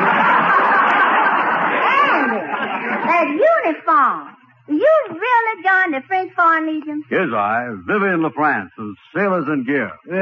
That 3.07 3.27
uniform. 3.65 4.37
You 4.71 4.87
really 5.09 5.63
joined 5.63 5.93
the 5.93 6.01
French 6.07 6.33
Foreign 6.33 6.65
Legion? 6.67 7.03
Here's 7.09 7.33
I, 7.33 7.67
Vivian 7.85 8.21
LaFrance, 8.21 8.69
of 8.77 8.95
Sailors 9.15 9.45
in 9.47 9.65
Gear. 9.65 9.91
And 10.05 10.15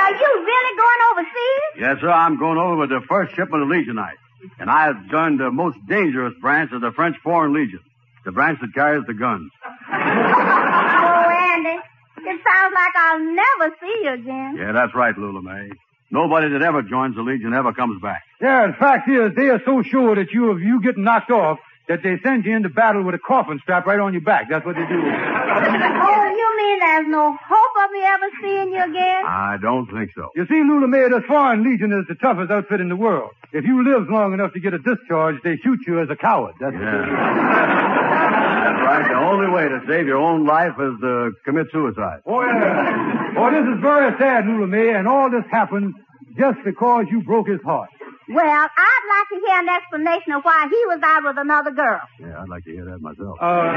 are 0.00 0.12
you 0.12 0.44
really 0.46 0.76
going 0.76 1.00
overseas? 1.12 1.78
Yes, 1.78 2.00
sir, 2.00 2.10
I'm 2.10 2.38
going 2.38 2.58
over 2.58 2.76
with 2.76 2.90
the 2.90 3.02
first 3.08 3.34
shipment 3.34 3.62
of 3.62 3.68
the 3.68 3.74
Legionite. 3.74 4.16
And 4.58 4.70
I 4.70 4.86
have 4.86 5.06
joined 5.10 5.38
the 5.38 5.50
most 5.50 5.76
dangerous 5.86 6.32
branch 6.40 6.72
of 6.72 6.80
the 6.80 6.92
French 6.92 7.16
Foreign 7.22 7.52
Legion, 7.52 7.80
the 8.24 8.32
branch 8.32 8.58
that 8.62 8.72
carries 8.74 9.04
the 9.06 9.12
guns. 9.14 9.50
Oh, 9.92 9.92
Andy. 9.92 11.78
It 12.22 12.40
sounds 12.44 12.74
like 12.74 12.94
I'll 12.96 13.20
never 13.20 13.74
see 13.80 14.00
you 14.04 14.12
again. 14.14 14.56
Yeah, 14.58 14.72
that's 14.72 14.94
right, 14.94 15.16
Lula 15.16 15.42
May. 15.42 15.70
Nobody 16.10 16.48
that 16.50 16.62
ever 16.62 16.82
joins 16.82 17.14
the 17.16 17.22
Legion 17.22 17.54
ever 17.54 17.72
comes 17.72 18.00
back. 18.02 18.22
Yeah, 18.40 18.66
the 18.68 18.72
fact 18.74 19.08
is, 19.08 19.32
they 19.36 19.48
are 19.48 19.60
so 19.64 19.82
sure 19.82 20.14
that 20.16 20.32
you, 20.32 20.50
of 20.50 20.60
you 20.60 20.80
getting 20.82 21.04
knocked 21.04 21.30
off, 21.30 21.58
that 21.90 22.02
they 22.06 22.14
send 22.22 22.44
you 22.46 22.54
into 22.54 22.68
battle 22.70 23.02
with 23.02 23.16
a 23.16 23.18
coffin 23.18 23.58
strapped 23.62 23.84
right 23.86 23.98
on 23.98 24.12
your 24.14 24.22
back. 24.22 24.46
That's 24.48 24.64
what 24.64 24.76
they 24.76 24.86
do. 24.86 25.02
Oh, 25.50 26.26
you 26.30 26.48
mean 26.56 26.78
there's 26.78 27.08
no 27.08 27.36
hope 27.36 27.74
of 27.84 27.90
me 27.90 28.02
ever 28.04 28.26
seeing 28.40 28.70
you 28.72 28.84
again? 28.84 29.24
I 29.26 29.56
don't 29.60 29.90
think 29.90 30.10
so. 30.14 30.28
You 30.36 30.46
see, 30.46 30.62
Lula 30.62 30.86
May, 30.86 31.08
this 31.08 31.24
Foreign 31.26 31.64
Legion 31.64 31.92
is 31.92 32.06
the 32.08 32.14
toughest 32.14 32.50
outfit 32.52 32.80
in 32.80 32.88
the 32.88 32.94
world. 32.96 33.30
If 33.52 33.64
you 33.64 33.82
live 33.84 34.08
long 34.08 34.32
enough 34.32 34.52
to 34.54 34.60
get 34.60 34.72
a 34.74 34.78
discharge, 34.78 35.42
they 35.42 35.56
shoot 35.56 35.80
you 35.86 36.00
as 36.00 36.08
a 36.08 36.14
coward. 36.16 36.54
That's 36.60 36.72
Yeah. 36.72 36.80
That's 36.80 38.80
right. 38.80 39.08
The 39.08 39.18
only 39.18 39.50
way 39.50 39.68
to 39.68 39.80
save 39.88 40.06
your 40.06 40.18
own 40.18 40.46
life 40.46 40.74
is 40.78 41.00
to 41.00 41.32
commit 41.44 41.66
suicide. 41.72 42.20
Oh, 42.26 42.40
yeah. 42.42 43.34
Oh, 43.36 43.50
this 43.50 43.66
is 43.74 43.80
very 43.82 44.16
sad, 44.18 44.46
Lula 44.46 44.66
May, 44.68 44.94
and 44.94 45.08
all 45.08 45.28
this 45.30 45.44
happened 45.50 45.94
just 46.38 46.58
because 46.64 47.06
you 47.10 47.22
broke 47.22 47.48
his 47.48 47.60
heart. 47.62 47.90
Well, 48.28 48.44
I'd 48.46 49.06
like 49.08 49.28
to 49.40 49.46
hear 49.46 49.58
an 49.58 49.68
explanation 49.68 50.32
of 50.32 50.42
why 50.44 50.66
he 50.70 50.86
was 50.86 51.00
out 51.02 51.22
with 51.24 51.38
another 51.38 51.70
girl. 51.72 52.00
Yeah, 52.20 52.42
I'd 52.42 52.48
like 52.48 52.64
to 52.64 52.70
hear 52.70 52.84
that 52.84 53.00
myself. 53.00 53.38
Uh, 53.40 53.74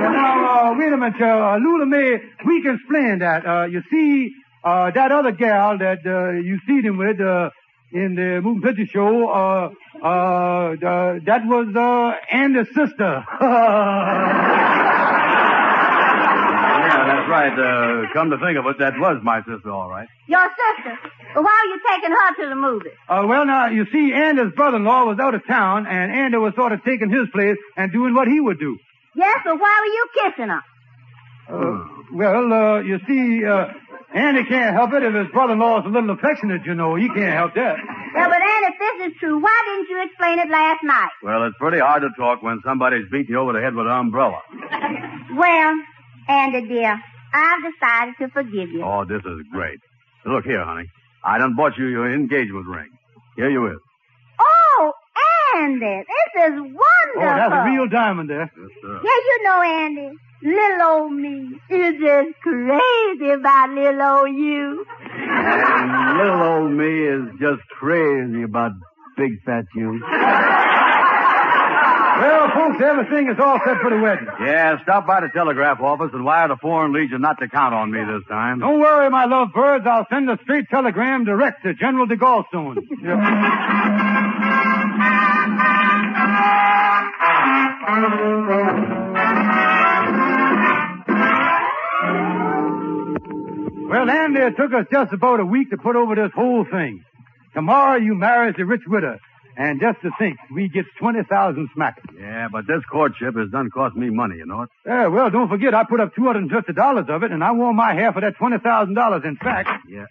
well, 0.00 0.12
now, 0.12 0.72
uh, 0.72 0.74
wait 0.78 0.92
a 0.92 0.96
minute, 0.96 1.20
uh, 1.20 1.56
Lula 1.56 1.86
May, 1.86 2.18
we 2.46 2.62
can 2.62 2.74
explain 2.76 3.18
that. 3.20 3.46
Uh, 3.46 3.64
you 3.66 3.82
see, 3.90 4.32
uh, 4.64 4.90
that 4.90 5.12
other 5.12 5.30
gal 5.32 5.78
that, 5.78 6.04
uh, 6.04 6.30
you 6.32 6.58
see 6.66 6.80
him 6.80 6.96
with, 6.96 7.20
uh, 7.20 7.50
in 7.92 8.16
the 8.16 8.40
moving 8.42 8.62
picture 8.62 8.86
show, 8.86 9.28
uh, 9.28 9.70
uh, 10.02 10.06
uh, 10.06 11.18
that 11.24 11.46
was, 11.46 11.68
uh, 11.76 12.14
Andy's 12.34 12.66
sister. 12.74 13.24
Right. 17.34 17.52
Uh, 17.58 18.12
come 18.12 18.30
to 18.30 18.38
think 18.38 18.56
of 18.58 18.66
it, 18.66 18.78
that 18.78 18.94
was 18.98 19.20
my 19.22 19.40
sister, 19.42 19.70
all 19.70 19.88
right. 19.90 20.08
Your 20.28 20.46
sister. 20.48 20.98
Well, 21.34 21.44
why 21.44 21.54
were 21.60 21.70
you 21.74 21.80
taking 21.90 22.10
her 22.10 22.28
to 22.44 22.48
the 22.48 22.56
movies? 22.56 22.92
Uh, 23.08 23.24
well, 23.26 23.44
now, 23.46 23.66
you 23.68 23.86
see, 23.92 24.12
Andy's 24.14 24.52
brother-in-law 24.54 25.04
was 25.04 25.18
out 25.20 25.34
of 25.34 25.46
town, 25.46 25.86
and 25.86 26.12
Andy 26.12 26.38
was 26.38 26.54
sort 26.54 26.72
of 26.72 26.82
taking 26.84 27.10
his 27.10 27.26
place 27.32 27.56
and 27.76 27.92
doing 27.92 28.14
what 28.14 28.28
he 28.28 28.40
would 28.40 28.58
do. 28.58 28.78
Yes, 29.16 29.38
but 29.44 29.58
why 29.58 29.74
were 29.82 29.92
you 29.92 30.06
kissing 30.30 30.48
her? 30.50 30.62
Uh, 31.46 31.84
well, 32.14 32.52
uh, 32.52 32.80
you 32.80 32.98
see, 33.06 33.44
uh, 33.44 33.66
Andy 34.14 34.44
can't 34.44 34.74
help 34.76 34.92
it 34.94 35.02
if 35.02 35.12
his 35.14 35.26
brother-in-law 35.32 35.80
is 35.80 35.86
a 35.86 35.88
little 35.88 36.10
affectionate, 36.10 36.62
you 36.64 36.74
know. 36.74 36.94
He 36.94 37.08
can't 37.08 37.34
help 37.34 37.54
that. 37.54 37.76
Well, 38.14 38.28
but 38.28 38.40
Ann, 38.40 38.62
if 38.70 38.74
this 38.78 39.06
is 39.08 39.12
true, 39.18 39.38
why 39.42 39.62
didn't 39.66 39.88
you 39.90 40.04
explain 40.06 40.38
it 40.38 40.48
last 40.48 40.82
night? 40.84 41.10
Well, 41.22 41.44
it's 41.46 41.56
pretty 41.58 41.80
hard 41.80 42.02
to 42.02 42.10
talk 42.16 42.42
when 42.42 42.60
somebody's 42.64 43.06
beating 43.10 43.30
you 43.34 43.38
over 43.40 43.52
the 43.52 43.60
head 43.60 43.74
with 43.74 43.86
an 43.86 43.92
umbrella. 43.92 44.40
Well, 45.36 45.74
Andy, 46.28 46.68
dear, 46.68 47.02
I've 47.34 47.62
decided 47.72 48.14
to 48.20 48.28
forgive 48.28 48.70
you. 48.70 48.82
Oh, 48.84 49.04
this 49.04 49.22
is 49.24 49.40
great. 49.50 49.80
Look 50.24 50.44
here, 50.44 50.64
honey. 50.64 50.88
I 51.24 51.38
done 51.38 51.56
bought 51.56 51.76
you 51.76 51.86
your 51.86 52.12
engagement 52.12 52.66
ring. 52.66 52.90
Here 53.36 53.50
you 53.50 53.66
is. 53.66 53.78
Oh, 54.40 54.92
Andy, 55.56 56.04
this 56.06 56.44
is 56.46 56.60
wonderful. 56.60 56.78
Oh, 57.16 57.20
that's 57.20 57.52
a 57.52 57.70
real 57.70 57.88
diamond 57.88 58.30
there. 58.30 58.50
Yes, 58.56 58.70
sir. 58.80 59.00
Yeah, 59.02 59.10
you 59.10 59.42
know, 59.42 59.62
Andy, 59.62 60.10
little 60.42 60.82
old 60.82 61.12
me 61.12 61.60
is 61.70 61.94
just 62.00 62.40
crazy 62.40 63.30
about 63.30 63.70
little 63.70 64.02
old 64.02 64.36
you. 64.36 64.86
And 65.10 66.18
little 66.18 66.42
old 66.42 66.72
me 66.72 67.02
is 67.08 67.40
just 67.40 67.62
crazy 67.78 68.42
about 68.42 68.72
big 69.16 69.42
fat 69.44 69.64
you. 69.74 70.00
Well, 72.20 72.48
folks, 72.54 72.82
everything 72.82 73.28
is 73.28 73.36
all 73.40 73.58
set 73.64 73.78
for 73.82 73.90
the 73.90 73.98
wedding. 74.00 74.26
Yeah, 74.40 74.80
stop 74.82 75.06
by 75.06 75.20
the 75.20 75.28
telegraph 75.34 75.80
office 75.80 76.10
and 76.12 76.24
wire 76.24 76.48
the 76.48 76.56
Foreign 76.56 76.92
Legion 76.92 77.20
not 77.20 77.38
to 77.40 77.48
count 77.48 77.74
on 77.74 77.90
me 77.90 77.98
this 78.00 78.22
time. 78.28 78.60
Don't 78.60 78.78
worry, 78.80 79.10
my 79.10 79.24
love 79.24 79.48
birds. 79.52 79.84
I'll 79.86 80.06
send 80.10 80.30
a 80.30 80.38
straight 80.42 80.68
telegram 80.70 81.24
direct 81.24 81.64
to 81.64 81.74
General 81.74 82.06
de 82.06 82.16
Gaulle 82.16 82.44
soon. 82.52 82.76
Well, 93.88 94.10
Andy, 94.10 94.40
it 94.40 94.56
took 94.56 94.72
us 94.72 94.86
just 94.90 95.12
about 95.12 95.40
a 95.40 95.44
week 95.44 95.70
to 95.70 95.76
put 95.76 95.94
over 95.94 96.14
this 96.14 96.32
whole 96.34 96.64
thing. 96.64 97.04
Tomorrow 97.54 97.98
you 97.98 98.14
marry 98.14 98.52
the 98.56 98.64
rich 98.64 98.82
widow. 98.86 99.18
And 99.56 99.80
just 99.80 100.00
to 100.02 100.10
think, 100.18 100.36
we 100.52 100.68
gets 100.68 100.88
20,000 100.98 101.68
smackers. 101.76 102.18
Yeah, 102.18 102.48
but 102.50 102.66
this 102.66 102.82
courtship 102.90 103.36
has 103.36 103.50
done 103.50 103.70
cost 103.70 103.94
me 103.96 104.10
money, 104.10 104.36
you 104.38 104.46
know 104.46 104.62
it? 104.62 104.70
Yeah, 104.84 105.06
well, 105.06 105.30
don't 105.30 105.48
forget, 105.48 105.74
I 105.74 105.84
put 105.84 106.00
up 106.00 106.14
$250 106.16 107.08
of 107.08 107.22
it, 107.22 107.30
and 107.30 107.42
I 107.44 107.52
want 107.52 107.76
my 107.76 107.94
half 107.94 108.16
of 108.16 108.22
that 108.22 108.34
$20,000. 108.36 109.24
In 109.24 109.36
fact, 109.36 109.70
Yeah. 109.88 110.06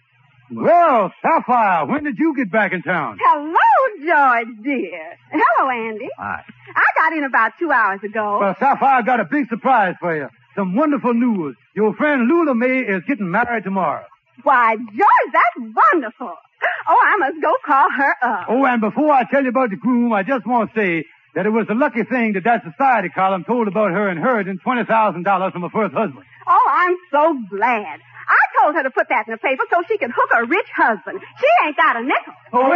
well, 0.50 1.12
Sapphire, 1.22 1.84
when 1.86 2.04
did 2.04 2.18
you 2.18 2.34
get 2.36 2.50
back 2.50 2.72
in 2.72 2.82
town? 2.82 3.18
Hello, 3.20 3.54
George, 3.98 4.48
dear. 4.62 5.16
Hello, 5.30 5.70
Andy. 5.70 6.08
Hi. 6.18 6.42
I 6.74 6.82
got 7.00 7.12
in 7.16 7.24
about 7.24 7.52
two 7.58 7.70
hours 7.70 8.00
ago. 8.02 8.38
Well, 8.40 8.56
Sapphire 8.58 8.96
I 8.96 9.02
got 9.02 9.20
a 9.20 9.24
big 9.24 9.48
surprise 9.48 9.94
for 10.00 10.16
you. 10.16 10.28
Some 10.56 10.74
wonderful 10.74 11.12
news. 11.14 11.56
Your 11.74 11.94
friend 11.96 12.28
Lula 12.28 12.54
May 12.54 12.78
is 12.78 13.02
getting 13.06 13.30
married 13.30 13.64
tomorrow. 13.64 14.04
Why, 14.42 14.76
George, 14.76 15.32
that's 15.32 15.74
wonderful. 15.92 16.34
Oh, 16.86 17.00
I 17.00 17.16
must 17.16 17.40
go 17.40 17.52
call 17.64 17.88
her 17.96 18.14
up. 18.22 18.46
Oh, 18.50 18.64
and 18.66 18.80
before 18.80 19.10
I 19.10 19.24
tell 19.30 19.42
you 19.42 19.48
about 19.48 19.70
the 19.70 19.76
groom, 19.76 20.12
I 20.12 20.22
just 20.22 20.46
want 20.46 20.74
to 20.74 20.78
say 20.78 21.06
that 21.34 21.46
it 21.46 21.50
was 21.50 21.66
a 21.70 21.74
lucky 21.74 22.04
thing 22.04 22.34
that 22.34 22.44
that 22.44 22.62
society 22.62 23.08
column 23.08 23.44
told 23.44 23.68
about 23.68 23.90
her 23.92 24.10
inheriting 24.10 24.58
$20,000 24.58 25.52
from 25.52 25.62
her 25.62 25.70
first 25.70 25.94
husband. 25.94 26.24
Oh, 26.46 26.66
I'm 26.70 26.96
so 27.10 27.38
glad. 27.48 28.00
I 28.00 28.40
told 28.60 28.76
her 28.76 28.82
to 28.82 28.90
put 28.90 29.08
that 29.08 29.24
in 29.26 29.32
the 29.32 29.38
paper 29.38 29.64
so 29.72 29.82
she 29.88 29.96
could 29.96 30.10
hook 30.14 30.30
a 30.36 30.44
rich 30.44 30.68
husband. 30.76 31.20
She 31.40 31.46
ain't 31.66 31.76
got 31.76 31.96
a 31.96 32.02
nickel. 32.02 32.34
Oh, 32.52 32.68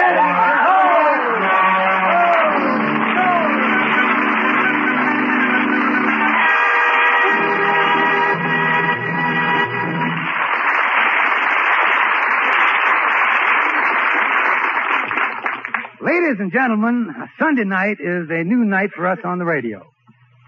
Ladies 16.01 16.37
and 16.39 16.53
gentlemen, 16.53 17.13
Sunday 17.41 17.65
night 17.65 17.97
is 17.99 18.31
a 18.31 18.45
new 18.45 18.65
night 18.65 18.91
for 18.95 19.09
us 19.09 19.19
on 19.25 19.39
the 19.39 19.45
radio. 19.45 19.85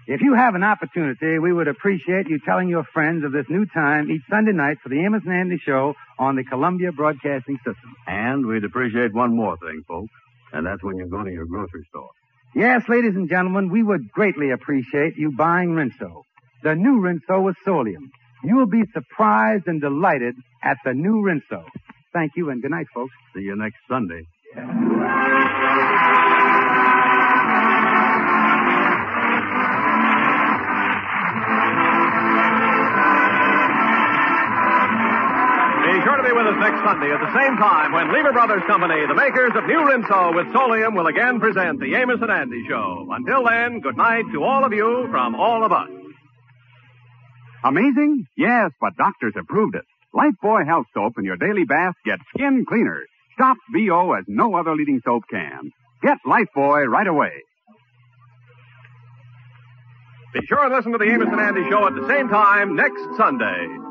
If 0.07 0.21
you 0.21 0.33
have 0.33 0.55
an 0.55 0.63
opportunity, 0.63 1.39
we 1.39 1.51
would 1.51 1.67
appreciate 1.67 2.29
you 2.29 2.39
telling 2.39 2.69
your 2.69 2.85
friends 2.93 3.25
of 3.25 3.33
this 3.33 3.45
new 3.49 3.65
time 3.65 4.09
each 4.09 4.21
Sunday 4.29 4.53
night 4.53 4.77
for 4.81 4.87
the 4.87 5.03
Amos 5.03 5.23
and 5.25 5.33
Andy 5.33 5.57
Show 5.57 5.93
on 6.17 6.37
the 6.37 6.45
Columbia 6.45 6.93
Broadcasting 6.93 7.57
System. 7.57 7.95
And 8.07 8.45
we'd 8.45 8.63
appreciate 8.63 9.13
one 9.13 9.35
more 9.35 9.57
thing, 9.57 9.83
folks. 9.87 10.11
And 10.53 10.65
that's 10.65 10.81
when 10.83 10.95
you 10.95 11.07
go 11.07 11.21
to 11.21 11.29
your 11.29 11.45
grocery 11.45 11.85
store. 11.89 12.09
Yes, 12.55 12.83
ladies 12.87 13.15
and 13.15 13.27
gentlemen, 13.29 13.69
we 13.69 13.83
would 13.83 14.09
greatly 14.11 14.51
appreciate 14.51 15.17
you 15.17 15.33
buying 15.35 15.71
Rinso. 15.71 16.21
The 16.63 16.75
new 16.75 17.01
Rinso 17.01 17.43
with 17.43 17.57
Solium. 17.67 18.09
You 18.41 18.55
will 18.55 18.67
be 18.67 18.83
surprised 18.93 19.67
and 19.67 19.81
delighted 19.81 20.35
at 20.63 20.77
the 20.85 20.93
new 20.93 21.21
Rinso. 21.21 21.65
Thank 22.13 22.31
you 22.37 22.49
and 22.51 22.61
good 22.61 22.71
night, 22.71 22.87
folks. 22.93 23.13
See 23.35 23.41
you 23.41 23.57
next 23.57 23.77
Sunday. 23.89 24.23
Be 35.91 35.99
sure 36.07 36.15
to 36.15 36.23
be 36.23 36.31
with 36.31 36.47
us 36.47 36.55
next 36.55 36.79
Sunday 36.87 37.11
at 37.11 37.19
the 37.19 37.33
same 37.35 37.57
time 37.59 37.91
when 37.91 38.13
Lever 38.15 38.31
Brothers 38.31 38.63
Company, 38.65 38.95
the 39.11 39.13
makers 39.13 39.51
of 39.59 39.67
New 39.67 39.83
Rinso 39.83 40.33
with 40.33 40.47
Solium, 40.55 40.95
will 40.95 41.07
again 41.07 41.41
present 41.41 41.81
the 41.81 41.95
Amos 41.95 42.19
and 42.21 42.31
Andy 42.31 42.63
Show. 42.65 43.09
Until 43.11 43.43
then, 43.43 43.81
good 43.81 43.97
night 43.97 44.23
to 44.31 44.41
all 44.41 44.63
of 44.63 44.71
you 44.71 45.09
from 45.11 45.35
all 45.35 45.65
of 45.65 45.73
us. 45.73 45.89
Amazing? 47.65 48.25
Yes, 48.37 48.71
but 48.79 48.95
doctors 48.95 49.33
have 49.35 49.47
proved 49.47 49.75
it. 49.75 49.83
Lifebuoy 50.15 50.65
Health 50.65 50.85
Soap 50.93 51.15
in 51.17 51.25
your 51.25 51.35
daily 51.35 51.65
bath 51.65 51.95
gets 52.05 52.23
skin 52.33 52.63
cleaner. 52.65 53.03
Stops 53.35 53.59
BO 53.73 54.13
as 54.13 54.23
no 54.29 54.55
other 54.55 54.73
leading 54.73 55.01
soap 55.03 55.23
can. 55.29 55.71
Get 56.01 56.19
Lifebuoy 56.25 56.87
right 56.87 57.07
away. 57.07 57.33
Be 60.33 60.39
sure 60.47 60.63
and 60.63 60.73
listen 60.73 60.93
to 60.93 60.97
the 60.97 61.11
Amos 61.11 61.27
and 61.29 61.41
Andy 61.41 61.69
Show 61.69 61.85
at 61.85 61.95
the 61.95 62.07
same 62.07 62.29
time 62.29 62.77
next 62.77 63.03
Sunday. 63.17 63.90